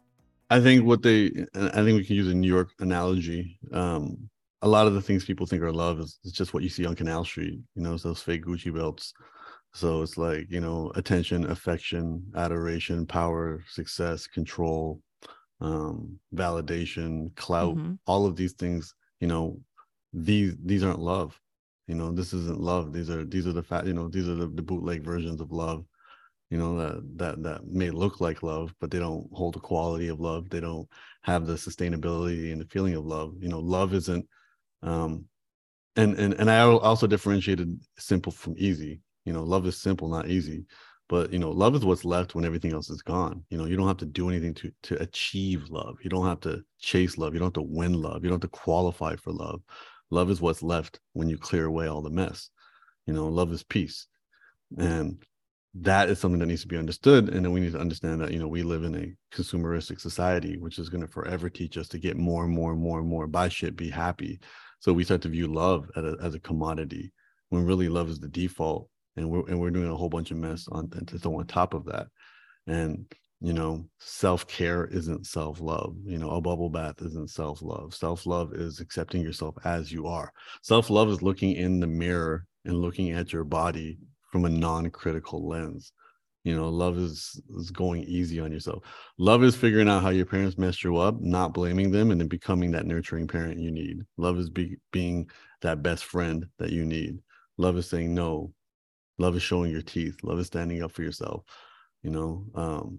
[0.51, 3.59] I think what they, I think we can use a New York analogy.
[3.73, 4.29] Um,
[4.67, 6.85] a lot of the things people think are love is, is just what you see
[6.85, 7.61] on Canal Street.
[7.77, 9.15] You know, those fake Gucci belts.
[9.73, 15.01] So it's like you know, attention, affection, adoration, power, success, control,
[15.61, 17.77] um, validation, clout.
[17.77, 17.95] Mm-hmm.
[18.09, 19.61] All of these things, you know,
[20.13, 21.41] these these aren't love.
[21.87, 22.93] You know, this isn't love.
[22.93, 23.87] These are these are the fat.
[23.87, 25.85] You know, these are the, the bootleg versions of love.
[26.51, 30.09] You know that that that may look like love, but they don't hold the quality
[30.09, 30.51] of love.
[30.51, 30.89] They don't
[31.23, 33.35] have the sustainability and the feeling of love.
[33.39, 34.27] You know, love isn't
[34.83, 35.25] um,
[35.97, 39.01] and and and I also differentiated simple from easy.
[39.25, 40.67] You know, love is simple, not easy.
[41.09, 43.45] But you know, love is what's left when everything else is gone.
[43.51, 45.97] You know, you don't have to do anything to to achieve love.
[46.03, 47.33] You don't have to chase love.
[47.33, 48.25] You don't have to win love.
[48.25, 49.63] You don't have to qualify for love.
[50.11, 52.51] Love is what's left when you clear away all the mess.
[53.07, 54.07] You know, love is peace.
[54.79, 55.23] And
[55.81, 58.33] that is something that needs to be understood and then we need to understand that
[58.33, 61.89] you know we live in a consumeristic society which is going to forever teach us
[61.89, 64.39] to get more and more and more and more buy shit be happy
[64.81, 67.13] so we start to view love as a, as a commodity
[67.49, 70.37] when really love is the default, and we're and we're doing a whole bunch of
[70.37, 72.07] mess on to throw on top of that.
[72.67, 73.07] And
[73.41, 75.97] you know, self care isn't self love.
[76.05, 77.95] You know, a bubble bath isn't self love.
[77.95, 80.33] Self love is accepting yourself as you are.
[80.63, 83.99] Self love is looking in the mirror and looking at your body
[84.37, 85.93] from a non critical lens.
[86.45, 88.85] You know love is is going easy on yourself.
[89.19, 92.29] Love is figuring out how your parents messed you up not blaming them and then
[92.29, 94.03] becoming that nurturing parent you need.
[94.19, 95.29] Love is be, being
[95.63, 97.19] that best friend that you need.
[97.57, 98.53] Love is saying no.
[99.19, 100.19] Love is showing your teeth.
[100.23, 101.43] Love is standing up for yourself.
[102.03, 102.99] You know um,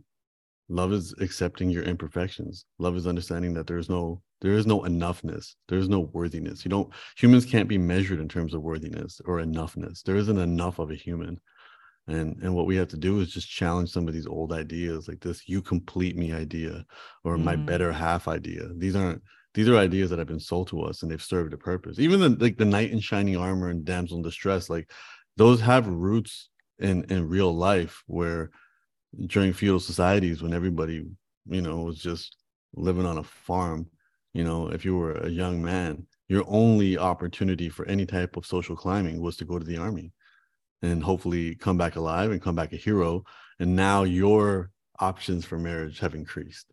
[0.70, 2.66] love is accepting your imperfections.
[2.80, 5.56] Love is understanding that there's no there is no enoughness.
[5.68, 6.64] There is no worthiness.
[6.64, 10.04] You don't humans can't be measured in terms of worthiness or enoughness.
[10.04, 11.40] There isn't enough of a human.
[12.08, 15.08] And and what we have to do is just challenge some of these old ideas
[15.08, 16.86] like this you complete me idea
[17.24, 17.44] or mm.
[17.44, 18.70] my better half idea.
[18.76, 19.22] These aren't
[19.54, 22.00] these are ideas that have been sold to us and they've served a purpose.
[22.00, 24.92] Even the like the knight in shining armor and damsel in distress, like
[25.36, 26.50] those have roots
[26.80, 28.52] in in real life where
[29.28, 31.06] during feudal societies when everybody,
[31.48, 32.38] you know, was just
[32.74, 33.88] living on a farm,
[34.34, 38.46] you know, if you were a young man, your only opportunity for any type of
[38.46, 40.12] social climbing was to go to the army
[40.82, 43.24] and hopefully come back alive and come back a hero.
[43.60, 46.68] And now your options for marriage have increased.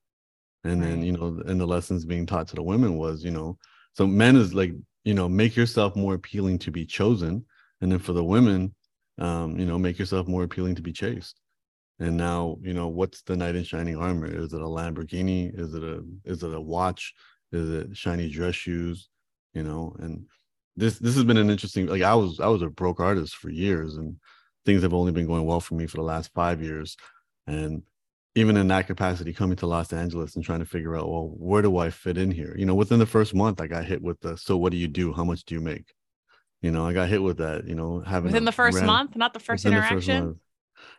[0.64, 0.90] And right.
[0.90, 3.58] then, you know, and the lessons being taught to the women was, you know,
[3.92, 4.72] so men is like,
[5.04, 7.44] you know, make yourself more appealing to be chosen.
[7.80, 8.74] And then for the women,
[9.18, 11.38] um, you know, make yourself more appealing to be chased.
[12.00, 14.26] And now, you know, what's the knight in shining armor?
[14.26, 15.56] Is it a Lamborghini?
[15.58, 17.14] Is it a is it a watch?
[17.52, 19.08] Is it shiny dress shoes?
[19.52, 20.26] You know, and
[20.76, 23.48] this this has been an interesting like I was I was a broke artist for
[23.48, 24.16] years and
[24.66, 26.96] things have only been going well for me for the last five years.
[27.46, 27.82] And
[28.34, 31.62] even in that capacity, coming to Los Angeles and trying to figure out, well, where
[31.62, 32.54] do I fit in here?
[32.58, 34.88] You know, within the first month, I got hit with the so what do you
[34.88, 35.12] do?
[35.12, 35.94] How much do you make?
[36.60, 39.34] You know, I got hit with that, you know, having within the first month, not
[39.34, 40.26] the first interaction.
[40.26, 40.36] The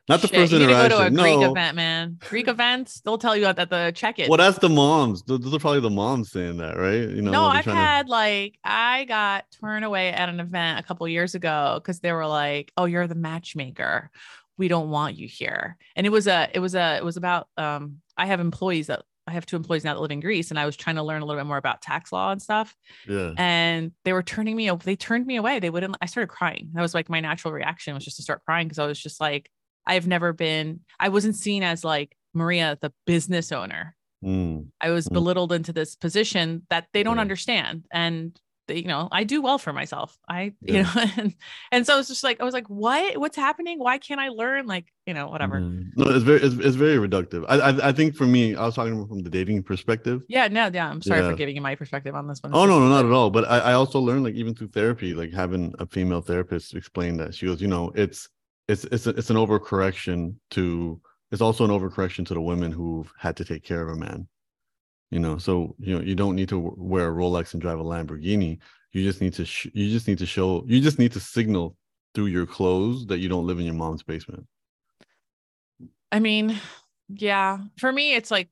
[0.07, 0.89] not the Shit, first you interaction.
[0.89, 1.51] Go to a Greek no.
[1.51, 2.17] event, man.
[2.29, 4.29] Greek events, they'll tell you at the check-in.
[4.29, 5.23] Well, that's the moms.
[5.23, 7.09] Those are probably the moms saying that, right?
[7.09, 7.31] You know.
[7.31, 8.11] No, I've had to...
[8.11, 12.27] like I got turned away at an event a couple years ago because they were
[12.27, 14.11] like, "Oh, you're the matchmaker.
[14.57, 17.47] We don't want you here." And it was a, it was a, it was about.
[17.57, 20.59] Um, I have employees that I have two employees now that live in Greece, and
[20.59, 22.75] I was trying to learn a little bit more about tax law and stuff.
[23.07, 23.33] Yeah.
[23.38, 24.69] And they were turning me.
[24.69, 25.59] They turned me away.
[25.59, 25.97] They wouldn't.
[25.99, 26.69] I started crying.
[26.73, 29.19] That was like my natural reaction was just to start crying because I was just
[29.19, 29.49] like,
[29.88, 33.95] I've never been, I wasn't seen as like Maria, the business owner.
[34.23, 34.67] Mm.
[34.81, 35.13] I was mm.
[35.13, 37.21] belittled into this position that they don't yeah.
[37.21, 37.86] understand.
[37.91, 40.17] And they, you know, I do well for myself.
[40.27, 40.73] I, yeah.
[40.73, 41.36] you know, and,
[41.71, 43.79] and so it's just like, I was like, what, what's happening?
[43.79, 44.65] Why can't I learn?
[44.65, 45.59] Like, you know, whatever.
[45.59, 45.91] Mm.
[45.95, 47.45] No, it's very, it's, it's very reductive.
[47.47, 50.23] I, I, I, think for me, I was talking from the dating perspective.
[50.27, 50.89] Yeah, no, yeah.
[50.89, 51.29] I'm sorry yeah.
[51.29, 52.53] for giving you my perspective on this one.
[52.55, 53.29] oh, no, no, not at all.
[53.29, 57.17] But I, I also learned like even through therapy, like having a female therapist explain
[57.17, 58.29] that she goes, you know, it's,
[58.68, 60.99] it's it's a, it's an overcorrection to
[61.32, 64.28] it's also an overcorrection to the women who've had to take care of a man.
[65.11, 67.84] You know so you know you don't need to wear a rolex and drive a
[67.84, 68.59] lamborghini.
[68.91, 71.76] You just need to sh- you just need to show you just need to signal
[72.13, 74.45] through your clothes that you don't live in your mom's basement.
[76.11, 76.59] I mean
[77.09, 77.59] yeah.
[77.78, 78.49] For me it's like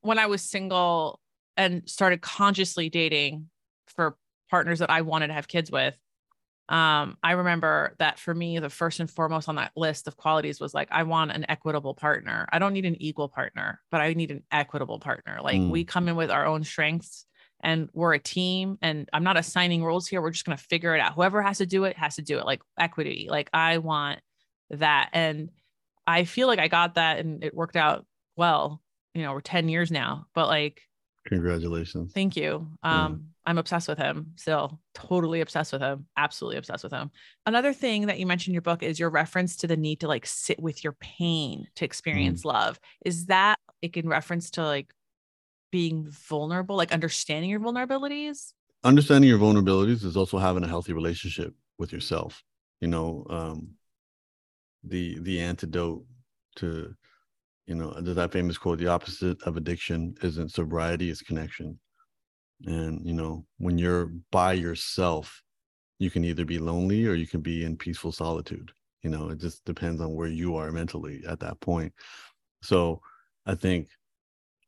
[0.00, 1.20] when i was single
[1.56, 3.48] and started consciously dating
[3.86, 4.16] for
[4.50, 5.94] partners that i wanted to have kids with
[6.70, 10.60] um, I remember that for me, the first and foremost on that list of qualities
[10.60, 12.46] was like, I want an equitable partner.
[12.52, 15.40] I don't need an equal partner, but I need an equitable partner.
[15.42, 15.70] Like mm.
[15.70, 17.26] we come in with our own strengths
[17.58, 20.22] and we're a team and I'm not assigning roles here.
[20.22, 21.14] We're just going to figure it out.
[21.14, 23.26] Whoever has to do it has to do it like equity.
[23.28, 24.20] Like I want
[24.70, 25.10] that.
[25.12, 25.50] And
[26.06, 28.06] I feel like I got that and it worked out
[28.36, 28.80] well.
[29.14, 30.82] You know, we're 10 years now, but like,
[31.26, 32.12] congratulations.
[32.12, 32.68] Thank you.
[32.84, 37.10] Um, I'm obsessed with him still, totally obsessed with him, absolutely obsessed with him.
[37.46, 40.08] Another thing that you mentioned in your book is your reference to the need to
[40.08, 42.52] like sit with your pain to experience mm.
[42.52, 42.78] love.
[43.04, 44.92] Is that like in reference to like
[45.72, 48.52] being vulnerable, like understanding your vulnerabilities?
[48.84, 52.42] Understanding your vulnerabilities is also having a healthy relationship with yourself.
[52.80, 53.70] You know, um,
[54.84, 56.04] the the antidote
[56.56, 56.94] to
[57.66, 61.78] you know that famous quote the opposite of addiction isn't sobriety it's connection
[62.66, 65.42] and, you know, when you're by yourself,
[65.98, 68.72] you can either be lonely or you can be in peaceful solitude.
[69.02, 71.92] You know, it just depends on where you are mentally at that point.
[72.62, 73.00] So
[73.46, 73.88] I think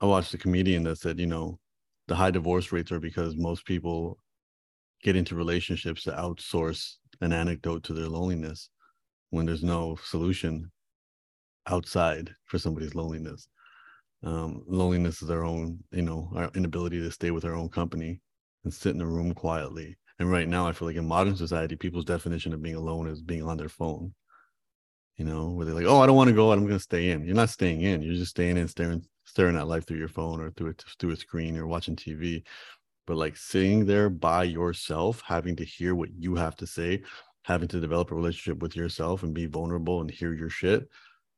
[0.00, 1.58] I watched a comedian that said, you know,
[2.08, 4.18] the high divorce rates are because most people
[5.02, 8.70] get into relationships to outsource an anecdote to their loneliness
[9.30, 10.70] when there's no solution
[11.66, 13.48] outside for somebody's loneliness
[14.24, 18.20] um, loneliness is our own you know our inability to stay with our own company
[18.64, 19.96] and sit in a room quietly.
[20.18, 23.22] And right now i feel like in modern society people's definition of being alone is
[23.22, 24.14] being on their phone
[25.16, 27.10] you know where they're like oh i don't want to go i'm going to stay
[27.10, 27.24] in.
[27.24, 30.40] You're not staying in you're just staying in staring staring at life through your phone
[30.40, 32.42] or through it through a screen or watching tv
[33.06, 37.02] but like sitting there by yourself having to hear what you have to say
[37.42, 40.88] having to develop a relationship with yourself and be vulnerable and hear your shit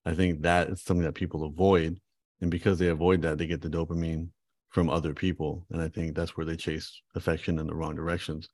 [0.04, 1.98] i think that is something that people avoid
[2.44, 4.28] and because they avoid that they get the dopamine
[4.68, 5.66] from other people.
[5.70, 8.50] And i think that's where they chase affection in the wrong directions.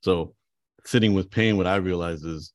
[0.00, 0.34] So
[0.84, 2.52] sitting with pain what i realized is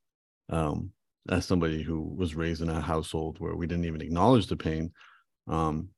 [0.49, 0.91] um,
[1.29, 4.91] as somebody who was raised in a household where we didn't even acknowledge the pain
[5.47, 5.89] um,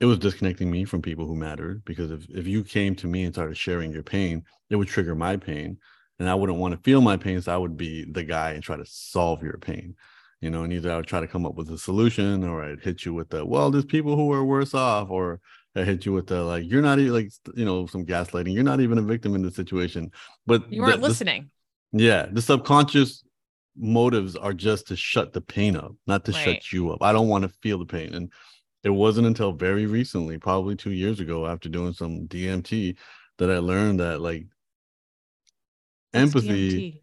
[0.00, 1.84] it was disconnecting me from people who mattered.
[1.84, 5.14] Because if, if you came to me and started sharing your pain it would trigger
[5.14, 5.78] my pain.
[6.18, 7.40] And i wouldn't want to feel my pain.
[7.40, 9.94] So i would be the guy and try to solve your pain
[10.42, 12.80] you know, and either I would try to come up with a solution or I'd
[12.80, 15.40] hit you with the, well, there's people who are worse off, or
[15.76, 18.52] I hit you with the like, you're not even like, you know, some gaslighting.
[18.52, 20.10] You're not even a victim in this situation.
[20.44, 21.48] But you weren't the, listening.
[21.92, 23.22] The, yeah, the subconscious
[23.76, 26.44] motives are just to shut the pain up, not to right.
[26.44, 27.04] shut you up.
[27.04, 28.12] I don't want to feel the pain.
[28.12, 28.32] And
[28.82, 32.96] it wasn't until very recently, probably two years ago, after doing some DMT,
[33.38, 34.46] that I learned that like
[36.10, 37.00] What's empathy,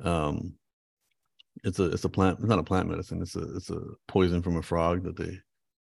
[0.00, 0.06] DMT?
[0.06, 0.54] um,
[1.66, 2.38] it's a it's a plant.
[2.38, 3.20] It's not a plant medicine.
[3.20, 5.38] It's a it's a poison from a frog that they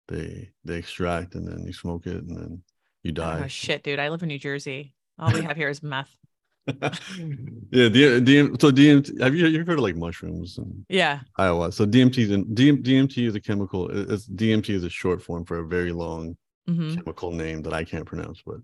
[0.08, 2.62] they they extract and then you smoke it and then
[3.02, 3.42] you die.
[3.44, 3.98] Oh shit, dude!
[3.98, 4.94] I live in New Jersey.
[5.18, 6.14] All we have here is meth.
[6.66, 9.20] yeah, DM, so DMT.
[9.20, 11.72] Have you you've heard of like mushrooms and yeah, Iowa?
[11.72, 13.90] So DMT is DM, DMT is a chemical.
[13.90, 16.36] It's DMT is a short form for a very long
[16.68, 16.94] mm-hmm.
[16.94, 18.58] chemical name that I can't pronounce, but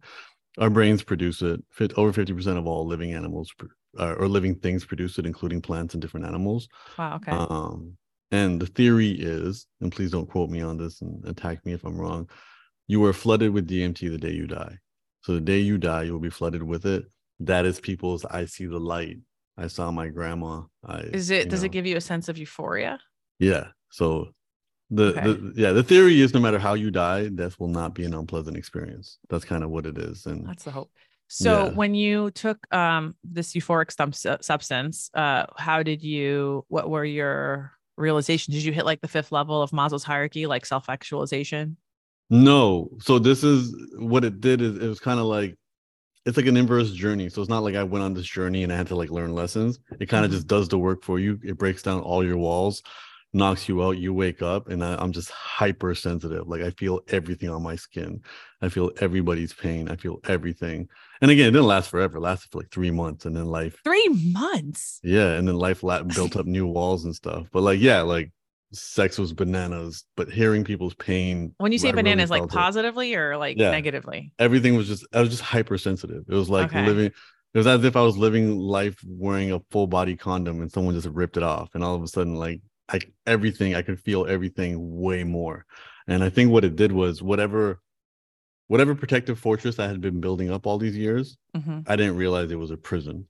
[0.59, 1.61] our brains produce it.
[1.97, 3.53] Over fifty percent of all living animals
[3.99, 6.69] uh, or living things produce it, including plants and different animals.
[6.99, 7.17] Wow.
[7.17, 7.33] Okay.
[7.33, 7.97] Um,
[8.31, 11.85] and the theory is, and please don't quote me on this and attack me if
[11.85, 12.29] I'm wrong.
[12.87, 14.79] You are flooded with DMT the day you die.
[15.23, 17.05] So the day you die, you will be flooded with it.
[17.41, 18.25] That is people's.
[18.25, 19.19] I see the light.
[19.57, 20.63] I saw my grandma.
[20.85, 21.51] I, is it?
[21.51, 21.67] Does know.
[21.67, 22.99] it give you a sense of euphoria?
[23.39, 23.69] Yeah.
[23.91, 24.31] So
[24.91, 25.21] the, okay.
[25.23, 28.15] the yeah the theory is no matter how you die, death will not be an
[28.15, 29.19] unpleasant experience.
[29.29, 30.27] That's kind of what it is.
[30.27, 30.91] And that's the hope.
[31.33, 31.71] So yeah.
[31.75, 33.93] when you took um, this euphoric
[34.43, 36.65] substance, uh, how did you?
[36.67, 38.57] What were your realizations?
[38.57, 41.77] Did you hit like the fifth level of Maslow's hierarchy, like self actualization?
[42.31, 42.91] No.
[42.99, 44.61] So this is what it did.
[44.61, 45.57] Is it was kind of like
[46.27, 47.29] it's like an inverse journey.
[47.29, 49.33] So it's not like I went on this journey and I had to like learn
[49.33, 49.79] lessons.
[50.01, 50.39] It kind of mm-hmm.
[50.39, 51.39] just does the work for you.
[51.45, 52.83] It breaks down all your walls
[53.33, 57.49] knocks you out you wake up and I, i'm just hypersensitive like i feel everything
[57.49, 58.23] on my skin
[58.61, 60.89] i feel everybody's pain i feel everything
[61.21, 63.79] and again it didn't last forever it lasted for like three months and then life
[63.85, 65.83] three months yeah and then life
[66.15, 68.33] built up new walls and stuff but like yeah like
[68.73, 73.17] sex was bananas but hearing people's pain when you say bananas really like positively it.
[73.17, 73.71] or like yeah.
[73.71, 76.87] negatively everything was just i was just hypersensitive it was like okay.
[76.87, 77.11] living
[77.53, 80.95] it was as if I was living life wearing a full body condom and someone
[80.95, 81.71] just ripped it off.
[81.75, 82.61] And all of a sudden, like
[82.93, 85.67] like everything i could feel everything way more.
[86.07, 87.81] And i think what it did was whatever
[88.69, 91.81] whatever protective fortress i had been building up all these years mm-hmm.
[91.87, 93.27] i didn't realize it was a prison.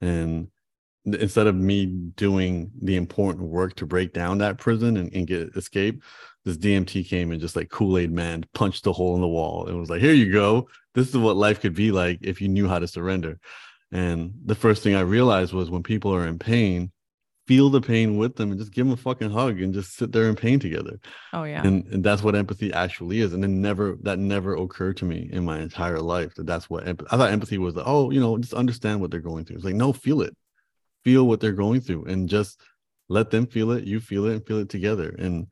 [0.00, 0.48] And
[1.06, 5.54] instead of me doing the important work to break down that prison and, and get
[5.54, 6.02] escape
[6.44, 9.78] this dmt came and just like kool-aid man punched a hole in the wall and
[9.78, 10.68] was like here you go.
[10.94, 13.40] This is what life could be like if you knew how to surrender.
[13.90, 16.92] And the first thing i realized was when people are in pain
[17.46, 20.12] feel the pain with them and just give them a fucking hug and just sit
[20.12, 20.98] there in pain together.
[21.32, 21.62] Oh yeah.
[21.64, 23.32] And and that's what empathy actually is.
[23.32, 26.86] And it never that never occurred to me in my entire life that that's what
[26.88, 29.56] I thought empathy was like, oh, you know, just understand what they're going through.
[29.56, 30.34] It's like, no, feel it.
[31.04, 32.60] Feel what they're going through and just
[33.08, 35.14] let them feel it, you feel it and feel it together.
[35.18, 35.48] And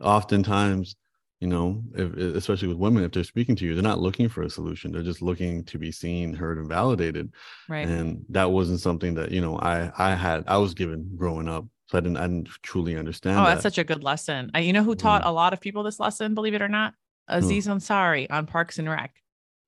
[0.00, 0.96] oftentimes
[1.42, 4.42] you know if, especially with women if they're speaking to you they're not looking for
[4.42, 7.32] a solution they're just looking to be seen heard and validated
[7.68, 11.48] right and that wasn't something that you know i i had i was given growing
[11.48, 13.54] up so i didn't i didn't truly understand oh that.
[13.54, 15.26] that's such a good lesson I, you know who taught mm.
[15.26, 16.94] a lot of people this lesson believe it or not
[17.26, 17.74] aziz mm.
[17.74, 19.12] ansari on parks and rec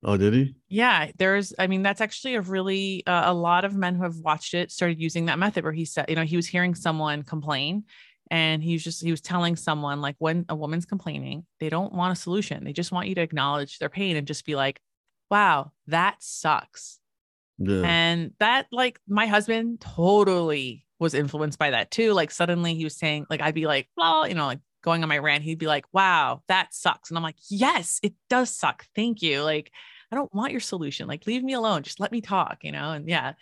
[0.07, 0.55] Oh, did he?
[0.69, 1.55] Yeah, there's.
[1.59, 4.71] I mean, that's actually a really uh, a lot of men who have watched it
[4.71, 7.85] started using that method where he said, you know, he was hearing someone complain,
[8.31, 11.93] and he was just he was telling someone like when a woman's complaining they don't
[11.93, 12.65] want a solution.
[12.65, 14.81] They just want you to acknowledge their pain and just be like
[15.31, 16.99] wow that sucks.
[17.59, 17.83] Yeah.
[17.85, 22.13] and that like my husband totally was influenced by that too.
[22.13, 25.09] Like suddenly he was saying like i'd be like well you know like going on
[25.09, 27.11] my rant he'd be like wow that sucks.
[27.11, 28.87] And i'm like yes it does suck.
[28.95, 29.43] Thank you.
[29.43, 29.71] Like
[30.11, 31.07] i don't want your solution.
[31.07, 31.83] Like leave me alone.
[31.83, 33.35] Just let me talk you know and yeah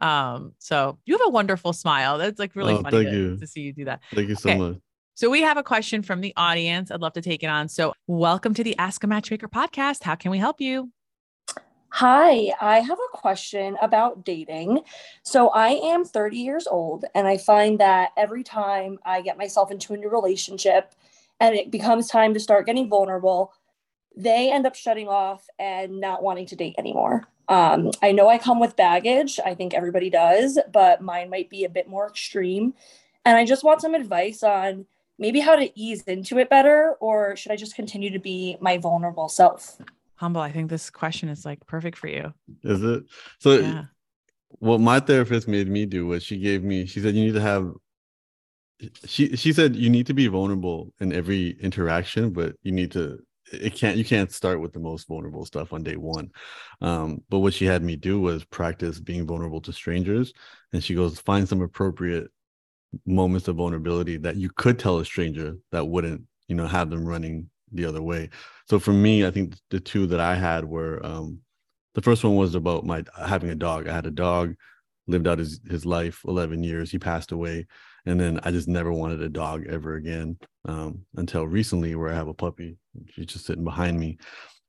[0.00, 2.18] um, so you have a wonderful smile.
[2.18, 4.00] That's like really oh, funny to, to, see you do that.
[4.12, 4.58] Thank you so okay.
[4.58, 4.76] much.
[5.14, 6.90] So we have a question from the audience.
[6.90, 7.68] I'd love to take it on.
[7.68, 10.04] So welcome to the Ask a Matchmaker podcast.
[10.04, 10.92] How can we help you?
[11.90, 14.82] Hi, I have a question about dating.
[15.24, 19.72] So I am 30 years old, and I find that every time I get myself
[19.72, 20.94] into a new relationship
[21.40, 23.52] and it becomes time to start getting vulnerable,
[24.18, 27.24] they end up shutting off and not wanting to date anymore.
[27.48, 29.38] Um, I know I come with baggage.
[29.46, 32.74] I think everybody does, but mine might be a bit more extreme.
[33.24, 34.86] And I just want some advice on
[35.20, 38.76] maybe how to ease into it better, or should I just continue to be my
[38.76, 39.78] vulnerable self?
[40.16, 42.34] Humble, I think this question is like perfect for you.
[42.64, 43.04] Is it?
[43.38, 43.84] So, yeah.
[44.58, 47.40] what my therapist made me do was she gave me, she said, you need to
[47.40, 47.72] have
[49.06, 53.18] she she said you need to be vulnerable in every interaction but you need to
[53.52, 56.30] it can't you can't start with the most vulnerable stuff on day one
[56.80, 60.32] um, but what she had me do was practice being vulnerable to strangers
[60.72, 62.30] and she goes find some appropriate
[63.06, 67.06] moments of vulnerability that you could tell a stranger that wouldn't you know have them
[67.06, 68.30] running the other way.
[68.68, 71.40] So for me, I think the two that I had were um,
[71.94, 73.88] the first one was about my having a dog.
[73.88, 74.54] I had a dog,
[75.06, 76.90] lived out his his life, eleven years.
[76.90, 77.66] He passed away,
[78.08, 82.16] and then I just never wanted a dog ever again um, until recently, where I
[82.16, 82.78] have a puppy.
[83.10, 84.16] She's just sitting behind me.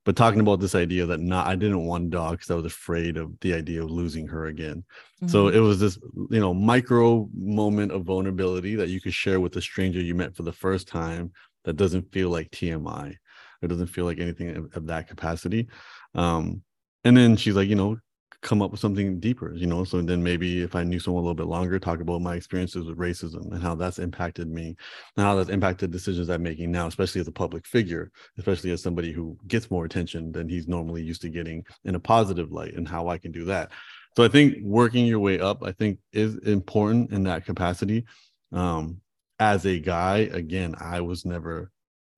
[0.04, 2.66] But talking about this idea that not, I didn't want a dog because I was
[2.66, 4.84] afraid of the idea of losing her again.
[5.22, 5.28] Mm-hmm.
[5.28, 5.98] So it was this,
[6.30, 10.36] you know, micro moment of vulnerability that you could share with a stranger you met
[10.36, 11.32] for the first time
[11.64, 13.16] that doesn't feel like TMI.
[13.62, 15.68] It doesn't feel like anything of, of that capacity.
[16.14, 16.62] Um,
[17.06, 17.98] and then she's like, you know,
[18.42, 19.84] come up with something deeper, you know.
[19.84, 22.86] So then maybe if I knew someone a little bit longer, talk about my experiences
[22.86, 24.76] with racism and how that's impacted me
[25.18, 28.82] and how that's impacted decisions I'm making now, especially as a public figure, especially as
[28.82, 32.76] somebody who gets more attention than he's normally used to getting in a positive light
[32.76, 33.72] and how I can do that.
[34.16, 38.06] So I think working your way up, I think is important in that capacity.
[38.52, 39.02] Um,
[39.40, 41.72] as a guy, again, I was never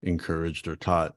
[0.04, 1.16] encouraged or taught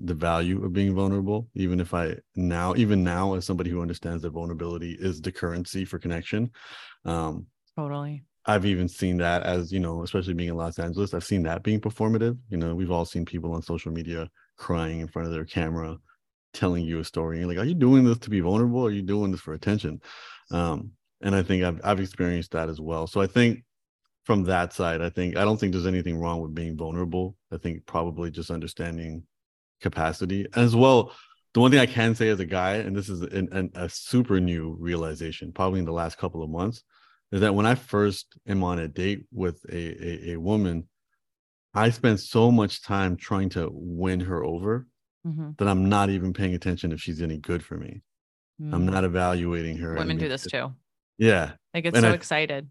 [0.00, 4.22] the value of being vulnerable even if i now even now as somebody who understands
[4.22, 6.50] that vulnerability is the currency for connection
[7.04, 8.24] um totally.
[8.44, 11.62] I've even seen that as you know especially being in los angeles i've seen that
[11.62, 12.36] being performative.
[12.48, 15.96] You know we've all seen people on social media crying in front of their camera
[16.52, 18.80] telling you a story and like are you doing this to be vulnerable?
[18.80, 20.00] Or are you doing this for attention?
[20.50, 23.06] Um and i think i've, I've experienced that as well.
[23.06, 23.62] So i think
[24.24, 27.36] from that side i think i don't think there's anything wrong with being vulnerable.
[27.52, 29.24] I think probably just understanding
[29.82, 30.46] capacity.
[30.54, 31.12] As well
[31.54, 33.88] the one thing i can say as a guy and this is an, an, a
[33.88, 36.82] super new realization probably in the last couple of months
[37.30, 40.88] is that when i first am on a date with a, a, a woman
[41.74, 44.86] i spend so much time trying to win her over
[45.26, 45.50] mm-hmm.
[45.58, 48.02] that i'm not even paying attention if she's any good for me.
[48.60, 48.74] Mm.
[48.74, 49.94] i'm not evaluating her.
[49.94, 50.72] Women do this too.
[51.18, 51.52] Yeah.
[51.72, 52.68] They get and so I, excited.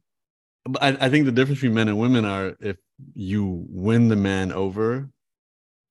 [0.80, 2.78] I, I think the difference between men and women are if
[3.14, 5.09] you win the man over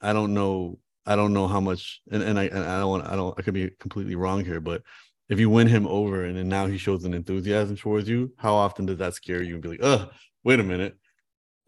[0.01, 3.07] I don't know I don't know how much, and, and I and I don't want
[3.07, 4.83] I don't I could be completely wrong here, but
[5.31, 8.55] if you win him over and then now he shows an enthusiasm towards you, how
[8.55, 10.11] often does that scare you and be like, oh,
[10.43, 10.97] wait a minute,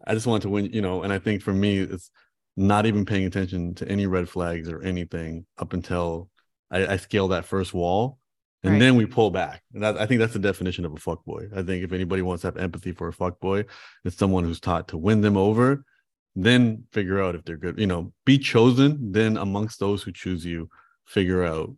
[0.05, 1.03] I just want to win, you know?
[1.03, 2.11] And I think for me, it's
[2.57, 6.29] not even paying attention to any red flags or anything up until
[6.69, 8.19] I, I scale that first wall.
[8.63, 8.79] And right.
[8.79, 9.61] then we pull back.
[9.73, 11.47] And that, I think that's the definition of a fuck boy.
[11.55, 13.65] I think if anybody wants to have empathy for a fuck boy,
[14.05, 15.85] it's someone who's taught to win them over
[16.35, 20.45] then figure out if they're good you know be chosen then amongst those who choose
[20.45, 20.69] you
[21.05, 21.69] figure out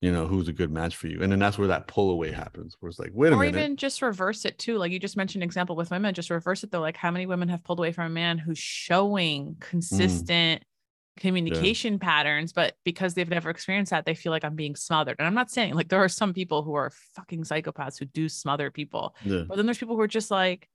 [0.00, 2.32] you know who's a good match for you and then that's where that pull away
[2.32, 4.90] happens where it's like wait a or minute or even just reverse it too like
[4.90, 7.48] you just mentioned an example with women just reverse it though like how many women
[7.48, 9.60] have pulled away from a man who's showing mm.
[9.60, 11.22] consistent mm.
[11.22, 11.98] communication yeah.
[12.00, 15.34] patterns but because they've never experienced that they feel like i'm being smothered and i'm
[15.34, 19.14] not saying like there are some people who are fucking psychopaths who do smother people
[19.24, 19.44] yeah.
[19.46, 20.68] but then there's people who are just like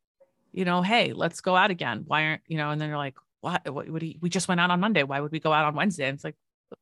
[0.52, 2.04] you know, hey, let's go out again.
[2.08, 4.60] Why aren't, you know, and then you're like, what, what would he, we just went
[4.60, 5.04] out on Monday.
[5.04, 6.08] Why would we go out on Wednesday?
[6.08, 6.36] And it's like,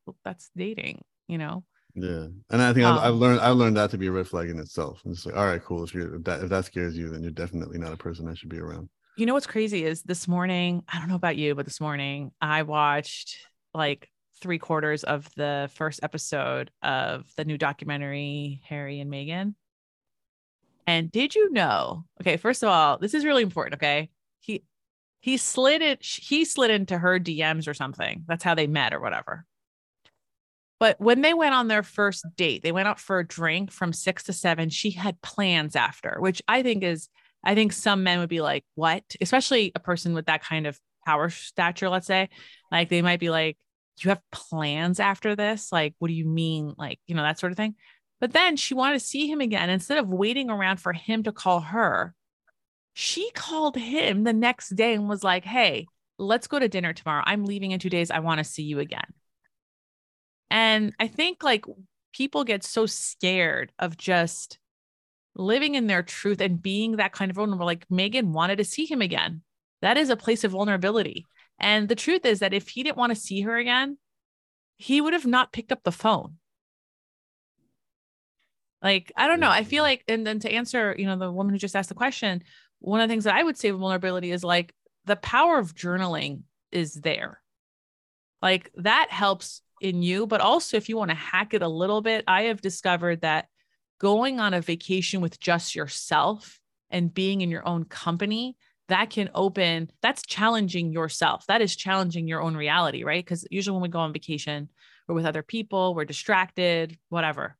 [0.05, 1.63] well, that's dating, you know?
[1.93, 2.27] Yeah.
[2.49, 4.49] And I think um, I've, I've, learned, I've learned that to be a red flag
[4.49, 5.01] in itself.
[5.05, 5.83] And it's like, all right, cool.
[5.83, 8.33] If you if that, if that scares you, then you're definitely not a person I
[8.33, 8.89] should be around.
[9.17, 12.31] You know, what's crazy is this morning, I don't know about you, but this morning
[12.41, 13.37] I watched
[13.73, 14.09] like
[14.41, 19.55] three quarters of the first episode of the new documentary, Harry and Meghan.
[20.87, 22.05] And did you know?
[22.21, 23.75] Okay, first of all, this is really important.
[23.75, 24.09] Okay.
[24.39, 24.63] He
[25.19, 28.23] he slid it, he slid into her DMs or something.
[28.27, 29.45] That's how they met or whatever.
[30.79, 33.93] But when they went on their first date, they went out for a drink from
[33.93, 34.69] six to seven.
[34.69, 37.09] She had plans after, which I think is,
[37.43, 39.03] I think some men would be like, what?
[39.21, 42.29] Especially a person with that kind of power stature, let's say.
[42.71, 43.57] Like they might be like,
[43.99, 45.71] you have plans after this?
[45.71, 46.73] Like, what do you mean?
[46.77, 47.75] Like, you know, that sort of thing.
[48.19, 49.69] But then she wanted to see him again.
[49.69, 52.15] Instead of waiting around for him to call her,
[52.93, 55.87] she called him the next day and was like, Hey,
[56.17, 57.23] let's go to dinner tomorrow.
[57.25, 58.11] I'm leaving in two days.
[58.11, 59.13] I want to see you again.
[60.49, 61.65] And I think like
[62.13, 64.57] people get so scared of just
[65.35, 67.65] living in their truth and being that kind of vulnerable.
[67.65, 69.41] Like Meghan wanted to see him again.
[69.81, 71.25] That is a place of vulnerability.
[71.59, 73.97] And the truth is that if he didn't want to see her again,
[74.77, 76.37] he would have not picked up the phone.
[78.85, 79.49] Like, I don't know.
[79.49, 79.89] I feel mm-hmm.
[79.89, 82.43] like, and then to answer, you know, the woman who just asked the question,
[82.77, 84.75] one of the things that I would say vulnerability is like
[85.05, 87.41] the power of journaling is there.
[88.43, 92.01] Like that helps in you, but also if you want to hack it a little
[92.01, 93.47] bit, I have discovered that
[93.99, 96.59] going on a vacation with just yourself
[96.91, 98.55] and being in your own company
[98.87, 103.73] that can open that's challenging yourself that is challenging your own reality right because usually
[103.73, 104.69] when we go on vacation
[105.07, 107.57] we're with other people we're distracted whatever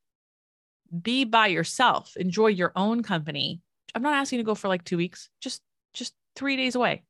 [1.04, 3.62] be by yourself, enjoy your own company.
[3.94, 5.62] I'm not asking you to go for like two weeks, just
[5.94, 7.04] just three days away.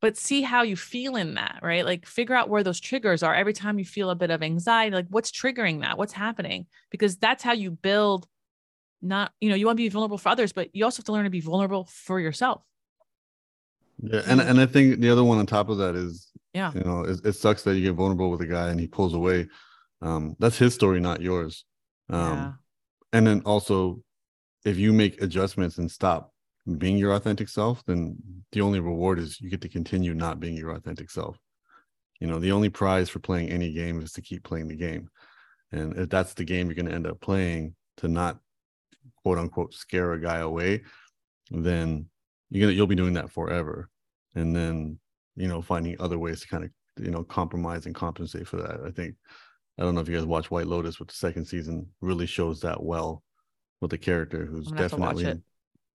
[0.00, 1.84] but see how you feel in that, right?
[1.84, 4.94] Like figure out where those triggers are every time you feel a bit of anxiety,
[4.94, 5.98] like what's triggering that?
[5.98, 6.66] What's happening?
[6.90, 8.26] Because that's how you build
[9.02, 11.12] not, you know, you want to be vulnerable for others, but you also have to
[11.12, 12.62] learn to be vulnerable for yourself.
[14.02, 14.22] Yeah.
[14.26, 17.04] And, and I think the other one on top of that is, yeah, you know,
[17.04, 19.48] it, it sucks that you get vulnerable with a guy and he pulls away.
[20.02, 21.64] Um, that's his story, not yours.
[22.10, 22.52] Um, yeah.
[23.12, 24.02] and then also
[24.64, 26.32] if you make adjustments and stop
[26.78, 28.16] being your authentic self, then
[28.52, 31.38] the only reward is you get to continue not being your authentic self.
[32.20, 35.08] You know, the only prize for playing any game is to keep playing the game.
[35.72, 38.38] And if that's the game you're going to end up playing to not
[39.22, 40.82] quote unquote scare a guy away,
[41.50, 42.06] then
[42.50, 43.88] you're gonna you'll be doing that forever.
[44.34, 44.98] And then,
[45.36, 46.70] you know, finding other ways to kind of,
[47.02, 48.80] you know, compromise and compensate for that.
[48.84, 49.14] I think
[49.80, 52.60] I don't know if you guys watch White Lotus, but the second season really shows
[52.60, 53.22] that well
[53.80, 55.40] with the character who's definitely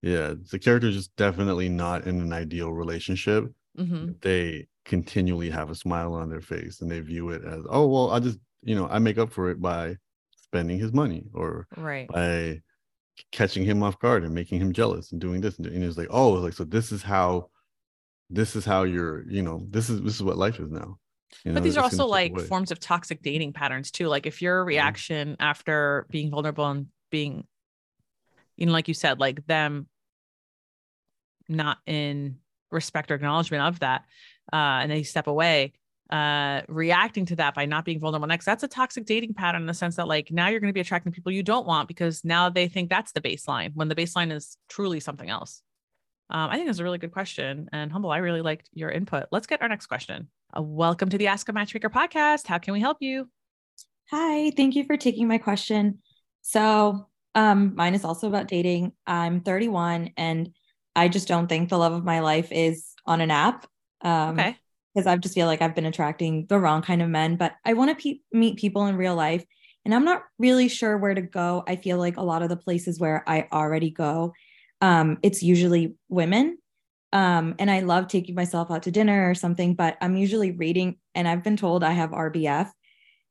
[0.02, 3.46] yeah the character is just definitely not in an ideal relationship.
[3.78, 4.14] Mm-hmm.
[4.22, 8.12] they continually have a smile on their face and they view it as oh well
[8.12, 9.98] i just you know i make up for it by
[10.32, 12.08] spending his money or right.
[12.08, 12.62] by
[13.34, 16.08] catching him off guard and making him jealous and doing this and, and it's like
[16.10, 17.50] oh like so this is how
[18.30, 20.98] this is how you're you know this is this is what life is now
[21.44, 24.42] you know, but these are also like forms of toxic dating patterns too like if
[24.42, 25.42] your reaction mm-hmm.
[25.42, 27.46] after being vulnerable and being
[28.58, 29.88] you know, like you said, like them
[31.48, 32.38] not in
[32.72, 34.06] respect or acknowledgement of that,
[34.52, 35.74] uh, and they step away,
[36.10, 38.46] uh, reacting to that by not being vulnerable next.
[38.46, 40.82] That's a toxic dating pattern in the sense that like now you're going to be
[40.82, 44.32] attracting people you don't want because now they think that's the baseline when the baseline
[44.32, 45.62] is truly something else.
[46.30, 47.70] Um, I think that's a really good question.
[47.72, 49.28] And Humble, I really liked your input.
[49.32, 50.28] Let's get our next question.
[50.56, 52.48] Uh, welcome to the Ask a Matchmaker podcast.
[52.48, 53.30] How can we help you?
[54.12, 56.00] Hi, thank you for taking my question.
[56.44, 58.94] So um, mine is also about dating.
[59.06, 60.50] I'm 31 and
[60.96, 63.66] I just don't think the love of my life is on an app.
[64.02, 64.58] Um, okay.
[64.94, 67.74] Because I just feel like I've been attracting the wrong kind of men, but I
[67.74, 69.44] want to pe- meet people in real life.
[69.84, 71.64] And I'm not really sure where to go.
[71.68, 74.34] I feel like a lot of the places where I already go,
[74.80, 76.58] um, it's usually women.
[77.16, 80.98] Um, and I love taking myself out to dinner or something, but I'm usually reading,
[81.16, 82.70] and I've been told I have RBF.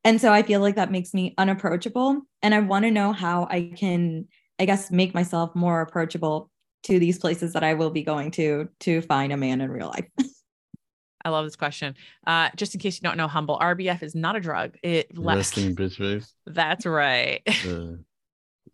[0.05, 2.23] And so I feel like that makes me unapproachable.
[2.41, 4.27] And I want to know how I can,
[4.59, 6.51] I guess, make myself more approachable
[6.85, 9.89] to these places that I will be going to to find a man in real
[9.89, 10.07] life.
[11.27, 11.95] I love this question.
[12.27, 14.77] Uh, just in case you don't know, humble RBF is not a drug.
[14.83, 16.33] It resting bitch face.
[16.47, 17.43] That's right.
[17.67, 17.97] uh,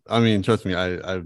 [0.07, 1.21] I mean, trust me, I I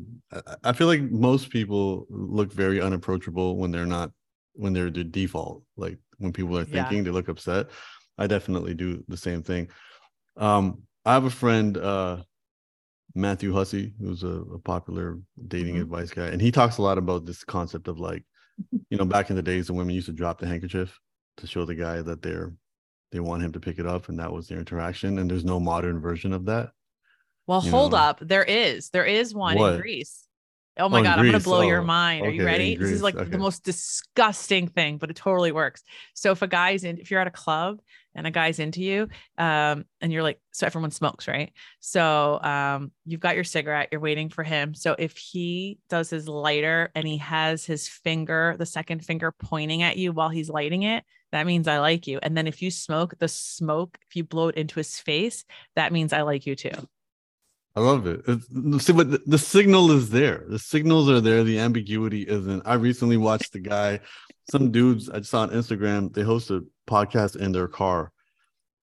[0.64, 4.12] I feel like most people look very unapproachable when they're not
[4.54, 5.64] when they're the default.
[5.78, 7.04] Like when people are thinking, yeah.
[7.04, 7.68] they look upset.
[8.18, 9.70] I definitely do the same thing.
[10.38, 12.24] Um, I have a friend, uh,
[13.14, 15.84] Matthew Hussey, who's a, a popular dating mm-hmm.
[15.84, 18.24] advice guy, and he talks a lot about this concept of like,
[18.90, 21.00] you know, back in the days, the women used to drop the handkerchief
[21.38, 22.54] to show the guy that they're
[23.12, 25.20] they want him to pick it up, and that was their interaction.
[25.20, 26.72] And there's no modern version of that.
[27.48, 27.98] Well, hold know?
[27.98, 29.74] up, there is, there is one what?
[29.74, 30.26] in Greece.
[30.78, 32.26] Oh my oh, God, I'm going to blow oh, your mind.
[32.26, 32.76] Are okay, you ready?
[32.76, 33.30] This is like okay.
[33.30, 35.84] the most disgusting thing, but it totally works.
[36.14, 37.80] So if a guy's in, if you're at a club
[38.14, 41.54] and a guy's into you, um, and you're like, so everyone smokes, right?
[41.80, 44.74] So um, you've got your cigarette, you're waiting for him.
[44.74, 49.82] So if he does his lighter and he has his finger, the second finger pointing
[49.82, 52.20] at you while he's lighting it, that means I like you.
[52.22, 55.46] And then if you smoke the smoke, if you blow it into his face,
[55.78, 56.72] that means I like you too.
[57.76, 58.22] I love it.
[58.26, 60.46] It's, see, but the, the, signal is there.
[60.48, 61.44] The signals are there.
[61.44, 62.64] The ambiguity isn't.
[62.66, 64.00] I recently watched the guy,
[64.50, 66.14] some dudes I saw on Instagram.
[66.14, 68.14] They host a podcast in their car,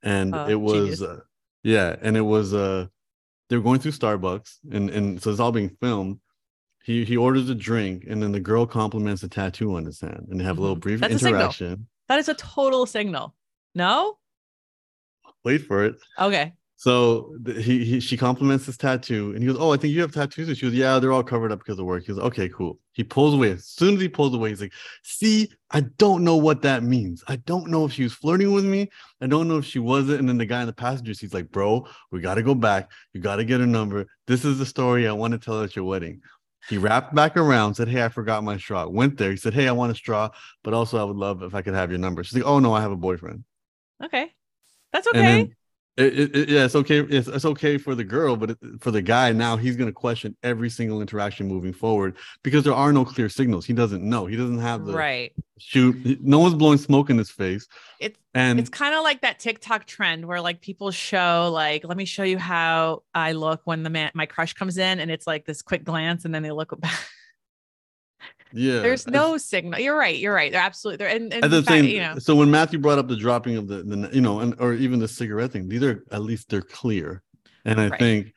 [0.03, 1.20] and oh, it was, uh,
[1.62, 2.86] yeah, and it was uh,
[3.49, 6.20] they were going through Starbucks, and and so it's all being filmed.
[6.84, 10.26] He he orders a drink, and then the girl compliments a tattoo on his hand,
[10.30, 10.59] and they have mm-hmm.
[10.59, 10.80] a little mm-hmm.
[10.80, 11.86] brief That's interaction.
[12.09, 13.34] That is a total signal.
[13.74, 14.18] No.
[15.45, 15.97] Wait for it.
[16.18, 16.53] Okay.
[16.83, 20.11] So he, he she compliments his tattoo and he goes, Oh, I think you have
[20.11, 20.49] tattoos.
[20.49, 22.03] And she goes, Yeah, they're all covered up because of work.
[22.03, 22.80] He goes, Okay, cool.
[22.91, 23.53] He pulls away.
[23.53, 24.72] As soon as he pulls away, he's like,
[25.05, 27.22] See, I don't know what that means.
[27.28, 28.89] I don't know if she was flirting with me.
[29.20, 30.18] I don't know if she wasn't.
[30.18, 32.91] And then the guy in the passenger seat's like, Bro, we gotta go back.
[33.12, 34.05] You gotta get her number.
[34.26, 36.20] This is the story I want to tell at your wedding.
[36.68, 38.89] He wrapped back around, said, Hey, I forgot my straw.
[38.89, 39.30] Went there.
[39.30, 40.30] He said, Hey, I want a straw,
[40.64, 42.24] but also I would love if I could have your number.
[42.24, 43.45] She's like, Oh no, I have a boyfriend.
[44.03, 44.33] Okay.
[44.93, 45.49] That's okay.
[45.97, 47.01] It, it, yeah, it's okay.
[47.01, 49.93] It's, it's okay for the girl, but it, for the guy now, he's going to
[49.93, 53.66] question every single interaction moving forward because there are no clear signals.
[53.66, 54.24] He doesn't know.
[54.24, 56.22] He doesn't have the right shoot.
[56.22, 57.68] No one's blowing smoke in his face.
[58.01, 61.97] It's and it's kind of like that TikTok trend where like people show like, let
[61.97, 65.26] me show you how I look when the man my crush comes in, and it's
[65.26, 67.07] like this quick glance, and then they look back.
[68.53, 68.80] Yeah.
[68.80, 69.80] There's no signal.
[69.80, 70.18] You're right.
[70.18, 70.53] You're right.
[70.53, 71.14] They're absolutely there.
[71.14, 73.82] And, and the same you know, so when Matthew brought up the dropping of the,
[73.82, 77.22] the you know, and or even the cigarette thing, these are at least they're clear.
[77.64, 77.98] And I Right.
[77.98, 78.34] think,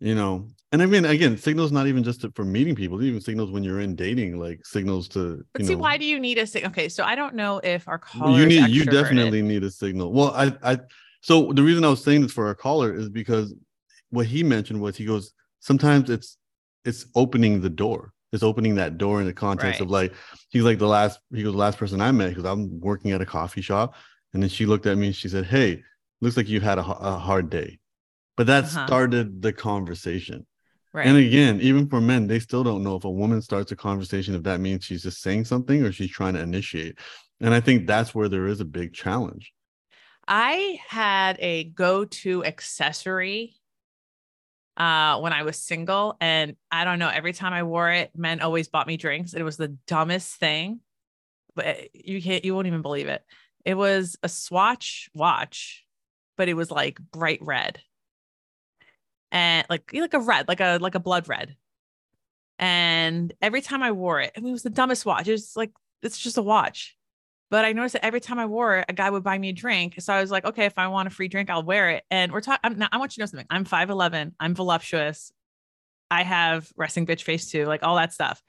[0.00, 3.20] you know, and I mean again, signals not even just to, for meeting people, even
[3.20, 6.38] signals when you're in dating, like signals to but see, know, why do you need
[6.38, 6.70] a signal?
[6.70, 10.12] Okay, so I don't know if our caller you need you definitely need a signal.
[10.12, 10.78] Well, I I
[11.20, 13.54] so the reason I was saying this for our caller is because
[14.10, 16.36] what he mentioned was he goes sometimes it's
[16.84, 18.12] it's opening the door.
[18.34, 19.80] It's opening that door in the context Right.
[19.80, 20.14] of like
[20.50, 23.22] he's like the last he was the last person I met because I'm working at
[23.22, 23.94] a coffee shop
[24.34, 25.82] and then she looked at me and she said, "Hey,
[26.20, 27.78] looks like you've had a hard day,"
[28.36, 28.86] but that Uh-huh.
[28.88, 30.46] started the conversation.
[30.92, 31.06] right.
[31.06, 34.34] And again, even for men, they still don't know if a woman starts a conversation
[34.34, 36.98] if that means she's just saying something or she's trying to initiate.
[37.40, 39.52] And I think that's where there is a big challenge.
[40.26, 43.56] I had a go-to accessory
[44.76, 48.40] uh when I was single and I don't know every time I wore it men
[48.40, 49.34] always bought me drinks.
[49.34, 50.80] It was the dumbest thing
[51.54, 53.22] but you can't you won't even believe it.
[53.64, 55.84] It was a swatch watch
[56.36, 57.80] but it was like bright red.
[59.30, 61.56] And like like a red like a like a blood red.
[62.58, 65.28] And every time I wore it I mean, it was the dumbest watch.
[65.28, 65.70] It was like
[66.02, 66.96] it's just a watch
[67.50, 69.52] but I noticed that every time I wore it, a guy would buy me a
[69.52, 69.96] drink.
[69.98, 72.04] So I was like, okay, if I want a free drink, I'll wear it.
[72.10, 72.78] And we're talking.
[72.78, 72.88] now.
[72.90, 73.46] I want you to know something.
[73.50, 74.32] I'm 5'11.
[74.40, 75.32] I'm voluptuous.
[76.10, 78.42] I have resting bitch face too, like all that stuff.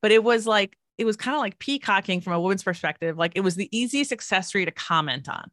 [0.00, 3.16] But it was like, it was kind of like peacocking from a woman's perspective.
[3.16, 5.50] Like it was the easiest accessory to comment on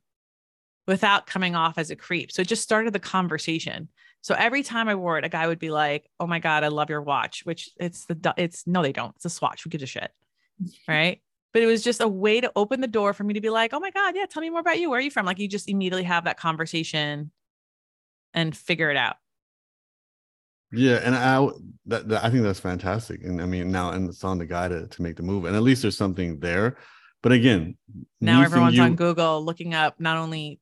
[0.87, 2.31] without coming off as a creep.
[2.31, 3.89] So it just started the conversation.
[4.21, 6.67] So every time I wore it, a guy would be like, "Oh my god, I
[6.67, 9.15] love your watch," which it's the it's no, they don't.
[9.15, 9.63] It's a swatch.
[9.63, 10.11] Who gives a shit,
[10.87, 11.21] right?
[11.51, 13.73] But it was just a way to open the door for me to be like,
[13.73, 14.89] "Oh my god, yeah, tell me more about you.
[14.89, 17.31] Where are you from?" Like you just immediately have that conversation
[18.33, 19.17] and figure it out.
[20.71, 21.47] Yeah, and I
[21.87, 23.23] that, that I think that's fantastic.
[23.23, 25.45] And I mean now and it's on the guy to, to make the move.
[25.45, 26.77] And at least there's something there.
[27.21, 27.75] But again,
[28.21, 30.59] Now everyone's seeing on Google looking up not only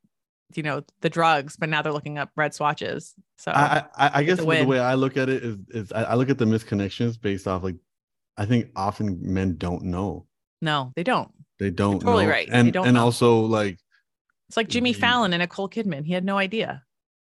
[0.56, 3.14] you know the drugs, but now they're looking up red swatches.
[3.38, 6.04] So I, I, I guess a the way I look at it is is I,
[6.04, 7.76] I look at the misconnections based off like
[8.38, 10.26] I think often men don't know.
[10.62, 11.32] No, they don't.
[11.60, 12.32] They don't totally know.
[12.32, 12.50] right.
[12.52, 13.04] And don't and know.
[13.04, 13.80] also like
[14.48, 16.06] It's like Jimmy The- Fallon and Nicole Kidman.
[16.06, 16.84] He had no idea.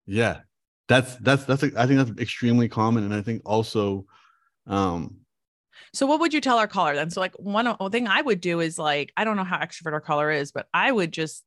[0.05, 0.41] yeah,
[0.87, 3.03] that's that's that's I think that's extremely common.
[3.03, 4.05] And I think also
[4.67, 5.17] um
[5.93, 7.09] So what would you tell our caller then?
[7.09, 9.93] So like one one thing I would do is like I don't know how extrovert
[9.93, 11.43] our caller is, but I would just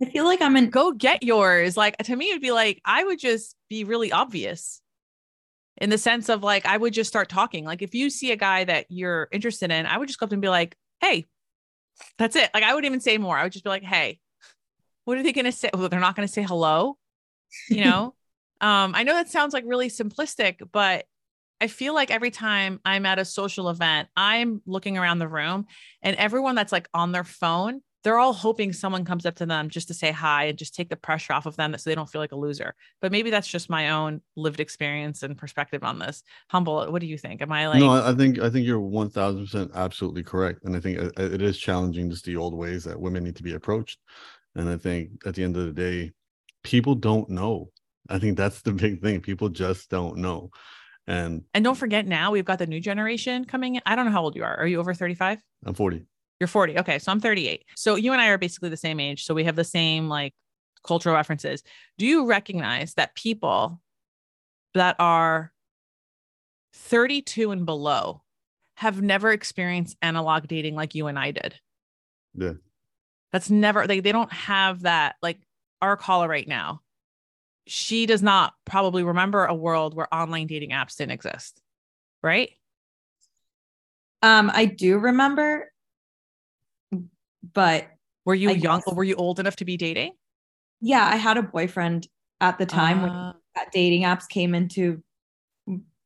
[0.00, 1.76] I feel like I'm in go get yours.
[1.76, 4.80] Like to me, it'd be like I would just be really obvious
[5.80, 7.64] in the sense of like I would just start talking.
[7.64, 10.32] Like if you see a guy that you're interested in, I would just go up
[10.32, 11.26] and be like, "Hey,"
[12.18, 12.50] that's it.
[12.54, 13.38] Like I wouldn't even say more.
[13.38, 14.18] I would just be like, "Hey,
[15.04, 15.70] what are they gonna say?
[15.72, 16.98] Well, they're not gonna say hello,
[17.68, 18.14] you know."
[18.60, 21.06] um, I know that sounds like really simplistic, but
[21.60, 25.66] I feel like every time I'm at a social event, I'm looking around the room
[26.02, 29.68] and everyone that's like on their phone, they're all hoping someone comes up to them
[29.68, 32.08] just to say hi and just take the pressure off of them so they don't
[32.08, 32.74] feel like a loser.
[33.00, 36.22] But maybe that's just my own lived experience and perspective on this.
[36.48, 37.42] Humble, what do you think?
[37.42, 40.76] Am I like no, I think I think you're one thousand percent absolutely correct, and
[40.76, 43.54] I think it, it is challenging just the old ways that women need to be
[43.54, 43.98] approached.
[44.54, 46.12] And I think at the end of the day,
[46.62, 47.70] people don't know.
[48.08, 49.20] I think that's the big thing.
[49.20, 50.50] People just don't know.
[51.06, 53.82] And and don't forget now we've got the new generation coming in.
[53.86, 54.56] I don't know how old you are.
[54.56, 55.42] Are you over 35?
[55.64, 56.04] I'm 40.
[56.40, 56.78] You're 40.
[56.78, 56.98] Okay.
[56.98, 57.64] So I'm 38.
[57.76, 59.24] So you and I are basically the same age.
[59.24, 60.34] So we have the same like
[60.84, 61.62] cultural references.
[61.98, 63.80] Do you recognize that people
[64.74, 65.52] that are
[66.74, 68.22] 32 and below
[68.76, 71.58] have never experienced analog dating like you and I did?
[72.34, 72.52] Yeah.
[73.32, 75.16] That's never, they, they don't have that.
[75.20, 75.40] Like
[75.82, 76.82] our caller right now,
[77.66, 81.60] she does not probably remember a world where online dating apps didn't exist.
[82.22, 82.50] Right.
[84.22, 85.70] um I do remember
[87.54, 87.88] but
[88.24, 88.80] Were you I young?
[88.86, 88.94] guess.
[88.94, 90.12] Were you old enough to be dating?
[90.80, 92.06] yeah, I had a boyfriend
[92.40, 95.02] at the time when Uh, that dating apps came into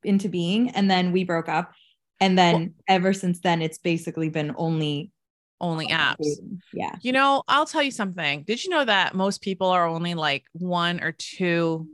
[0.03, 1.73] into being and then we broke up
[2.21, 5.13] and then ever since then it's basically been only
[5.61, 6.17] only apps.
[6.21, 6.61] dating.
[6.73, 8.43] yeah You know, I'll tell you something.
[8.43, 11.87] Did you know that most people are only like one or two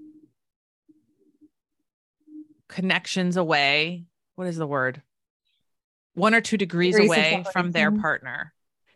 [2.68, 4.04] connections away?
[4.36, 5.02] What is the word?
[6.14, 8.52] One or two degrees Degrees away from their partner.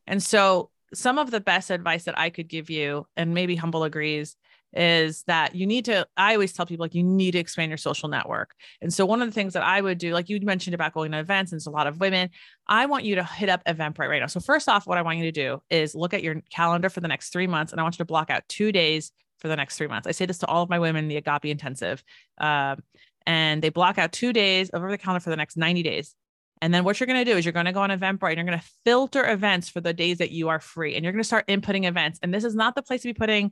[0.07, 3.85] And so, some of the best advice that I could give you, and maybe Humble
[3.85, 4.37] agrees,
[4.75, 6.07] is that you need to.
[6.17, 8.55] I always tell people like you need to expand your social network.
[8.81, 11.13] And so, one of the things that I would do, like you mentioned about going
[11.13, 12.31] to events, and it's a lot of women,
[12.67, 14.27] I want you to hit up Eventbrite right now.
[14.27, 17.01] So first off, what I want you to do is look at your calendar for
[17.01, 19.57] the next three months, and I want you to block out two days for the
[19.57, 20.07] next three months.
[20.07, 22.03] I say this to all of my women in the Agape Intensive,
[22.39, 22.83] um,
[23.27, 26.15] and they block out two days over the calendar for the next 90 days.
[26.63, 28.37] And then what you're going to do is you're going to go on Eventbrite and
[28.37, 30.95] you're going to filter events for the days that you are free.
[30.95, 32.21] And you're going to start inputting events.
[32.23, 33.51] And this is not the place to be putting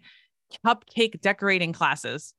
[0.64, 2.34] cupcake decorating classes.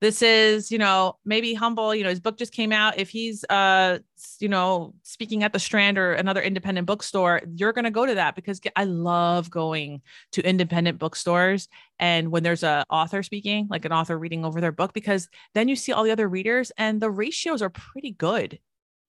[0.00, 2.98] This is, you know, maybe humble, you know, his book just came out.
[2.98, 3.98] If he's uh,
[4.38, 8.14] you know, speaking at the Strand or another independent bookstore, you're going to go to
[8.14, 10.00] that because I love going
[10.32, 11.68] to independent bookstores
[11.98, 15.68] and when there's a author speaking, like an author reading over their book because then
[15.68, 18.58] you see all the other readers and the ratios are pretty good.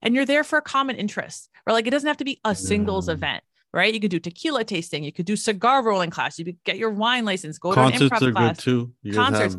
[0.02, 1.48] And you're there for a common interest.
[1.66, 3.14] Or like it doesn't have to be a singles mm.
[3.14, 3.92] event right?
[3.92, 5.02] You could do tequila tasting.
[5.02, 6.38] You could do cigar rolling class.
[6.38, 7.58] You could get your wine license.
[7.58, 8.56] Go Concerts to an improv are class.
[8.56, 8.92] good too.
[9.02, 9.56] You Concerts.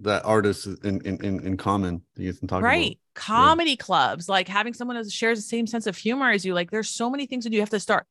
[0.00, 2.92] that artist in, in, in, common you can talk right.
[2.92, 2.96] About.
[3.14, 3.76] Comedy yeah.
[3.76, 6.54] clubs, like having someone who shares the same sense of humor as you.
[6.54, 8.06] Like there's so many things that you have to start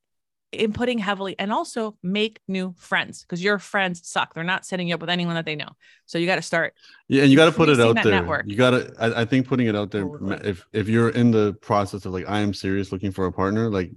[0.54, 4.34] inputting heavily and also make new friends because your friends suck.
[4.34, 5.70] They're not setting you up with anyone that they know.
[6.06, 6.74] So you got to start.
[7.08, 8.12] Yeah, and you got to put it out there.
[8.12, 8.46] Network.
[8.48, 8.94] You got to.
[9.00, 10.08] I, I, think putting it out there.
[10.44, 13.70] If if you're in the process of like I am serious looking for a partner,
[13.70, 13.92] like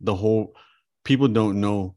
[0.00, 0.54] the whole
[1.04, 1.96] people don't know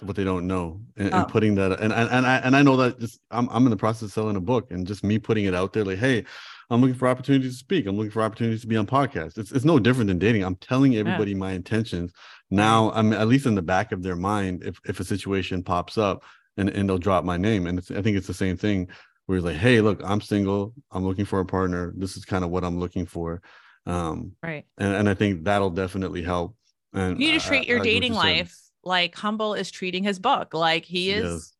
[0.00, 1.18] what they don't know and, oh.
[1.18, 3.70] and, putting that and, and and I and I know that just I'm I'm in
[3.70, 6.24] the process of selling a book and just me putting it out there like hey
[6.70, 7.86] I'm looking for opportunities to speak.
[7.86, 9.38] I'm looking for opportunities to be on podcasts.
[9.38, 10.44] It's, it's no different than dating.
[10.44, 11.38] I'm telling everybody yeah.
[11.38, 12.12] my intentions.
[12.50, 15.98] Now I'm at least in the back of their mind if if a situation pops
[15.98, 16.24] up
[16.56, 17.66] and and they'll drop my name.
[17.66, 18.88] And I think it's the same thing
[19.26, 20.74] where it's like hey look I'm single.
[20.90, 21.92] I'm looking for a partner.
[21.96, 23.42] This is kind of what I'm looking for.
[23.86, 24.66] Um right.
[24.76, 26.54] and, and I think that'll definitely help.
[26.92, 28.54] And you need to treat I, your I, dating life
[28.84, 30.54] like Humble is treating his book.
[30.54, 31.52] Like he is yes.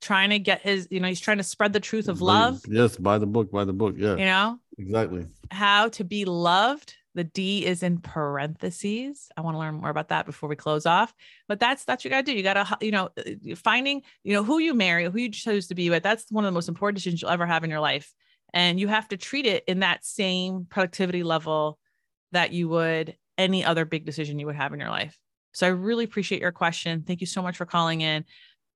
[0.00, 2.60] Trying to get his, you know, he's trying to spread the truth of love.
[2.68, 3.94] Yes, by the book, by the book.
[3.96, 4.16] Yeah.
[4.16, 4.58] You know?
[4.78, 5.26] Exactly.
[5.50, 6.94] How to be loved.
[7.14, 9.30] The D is in parentheses.
[9.38, 11.14] I want to learn more about that before we close off.
[11.48, 12.36] But that's that's what you got to do.
[12.36, 15.68] You got to, you know, uh, finding, you know, who you marry, who you choose
[15.68, 16.02] to be with.
[16.02, 18.12] That's one of the most important decisions you'll ever have in your life.
[18.52, 21.78] And you have to treat it in that same productivity level
[22.32, 25.18] that you would any other big decision you would have in your life.
[25.52, 27.02] So I really appreciate your question.
[27.06, 28.26] Thank you so much for calling in.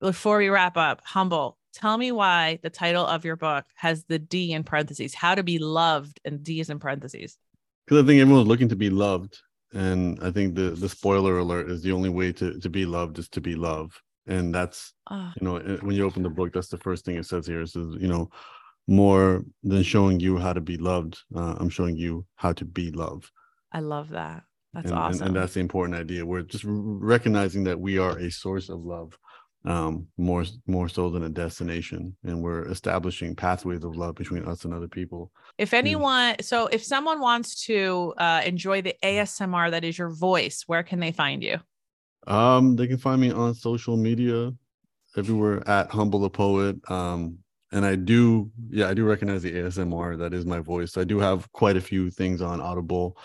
[0.00, 4.18] Before we wrap up, humble, tell me why the title of your book has the
[4.18, 7.36] D in parentheses, how to be loved, and D is in parentheses.
[7.86, 9.38] Because I think everyone's looking to be loved.
[9.72, 13.18] And I think the the spoiler alert is the only way to, to be loved
[13.18, 14.00] is to be loved.
[14.26, 15.32] And that's, oh.
[15.40, 17.62] you know, when you open the book, that's the first thing it says here.
[17.62, 18.30] It says, you know,
[18.86, 22.90] more than showing you how to be loved, uh, I'm showing you how to be
[22.90, 23.30] loved.
[23.72, 24.42] I love that.
[24.72, 25.22] That's and, awesome.
[25.22, 26.24] And, and, that's the important idea.
[26.24, 29.18] We're just recognizing that we are a source of love,
[29.64, 34.64] um, more more so than a destination, and we're establishing pathways of love between us
[34.64, 35.32] and other people.
[35.58, 40.64] If anyone, so if someone wants to uh, enjoy the ASMR that is your voice,
[40.66, 41.58] where can they find you?
[42.26, 44.52] Um, they can find me on social media,
[45.16, 46.76] everywhere at Humble the Poet.
[46.90, 47.38] Um,
[47.72, 50.18] and I do, yeah, I do recognize the ASMR.
[50.18, 50.96] That is my voice.
[50.96, 53.16] I do have quite a few things on Audible.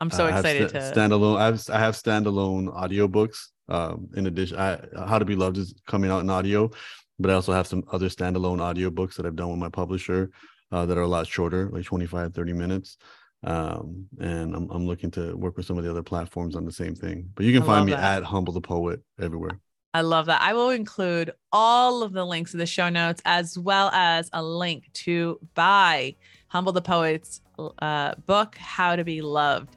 [0.00, 1.38] I'm so excited st- to standalone.
[1.38, 3.48] I have I have standalone audiobooks.
[3.68, 6.70] Um, in addition, I, How to Be Loved is coming out in audio,
[7.18, 10.30] but I also have some other standalone audio books that I've done with my publisher
[10.72, 12.96] uh, that are a lot shorter, like 25, 30 minutes.
[13.44, 16.72] Um, and I'm I'm looking to work with some of the other platforms on the
[16.72, 17.30] same thing.
[17.34, 18.18] But you can I find me that.
[18.18, 19.60] at Humble the Poet everywhere.
[19.94, 20.42] I love that.
[20.42, 24.42] I will include all of the links in the show notes as well as a
[24.42, 26.14] link to buy
[26.48, 27.40] Humble the Poet's
[27.80, 29.76] uh, book, How to Be Loved.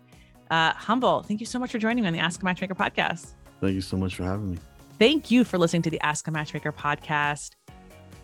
[0.50, 3.36] Uh, Humble, thank you so much for joining me on the Ask a Matchmaker podcast.
[3.62, 4.58] Thank you so much for having me.
[5.00, 7.52] Thank you for listening to the Ask a Matchmaker podcast.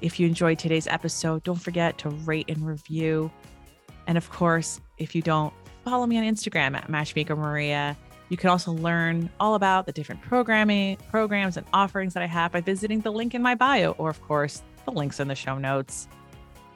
[0.02, 3.32] If you enjoyed today's episode, don't forget to rate and review.
[4.08, 5.54] And of course, if you don't,
[5.86, 7.98] follow me on Instagram at Matchmaker Maria.
[8.30, 12.52] You can also learn all about the different programming programs and offerings that I have
[12.52, 15.58] by visiting the link in my bio, or of course, the links in the show
[15.58, 16.08] notes.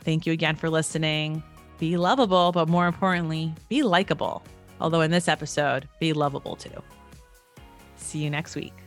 [0.04, 1.44] Thank you again for listening.
[1.78, 4.44] Be lovable, but more importantly, be likable.
[4.80, 6.82] Although in this episode, be lovable too.
[8.02, 8.81] See you next week.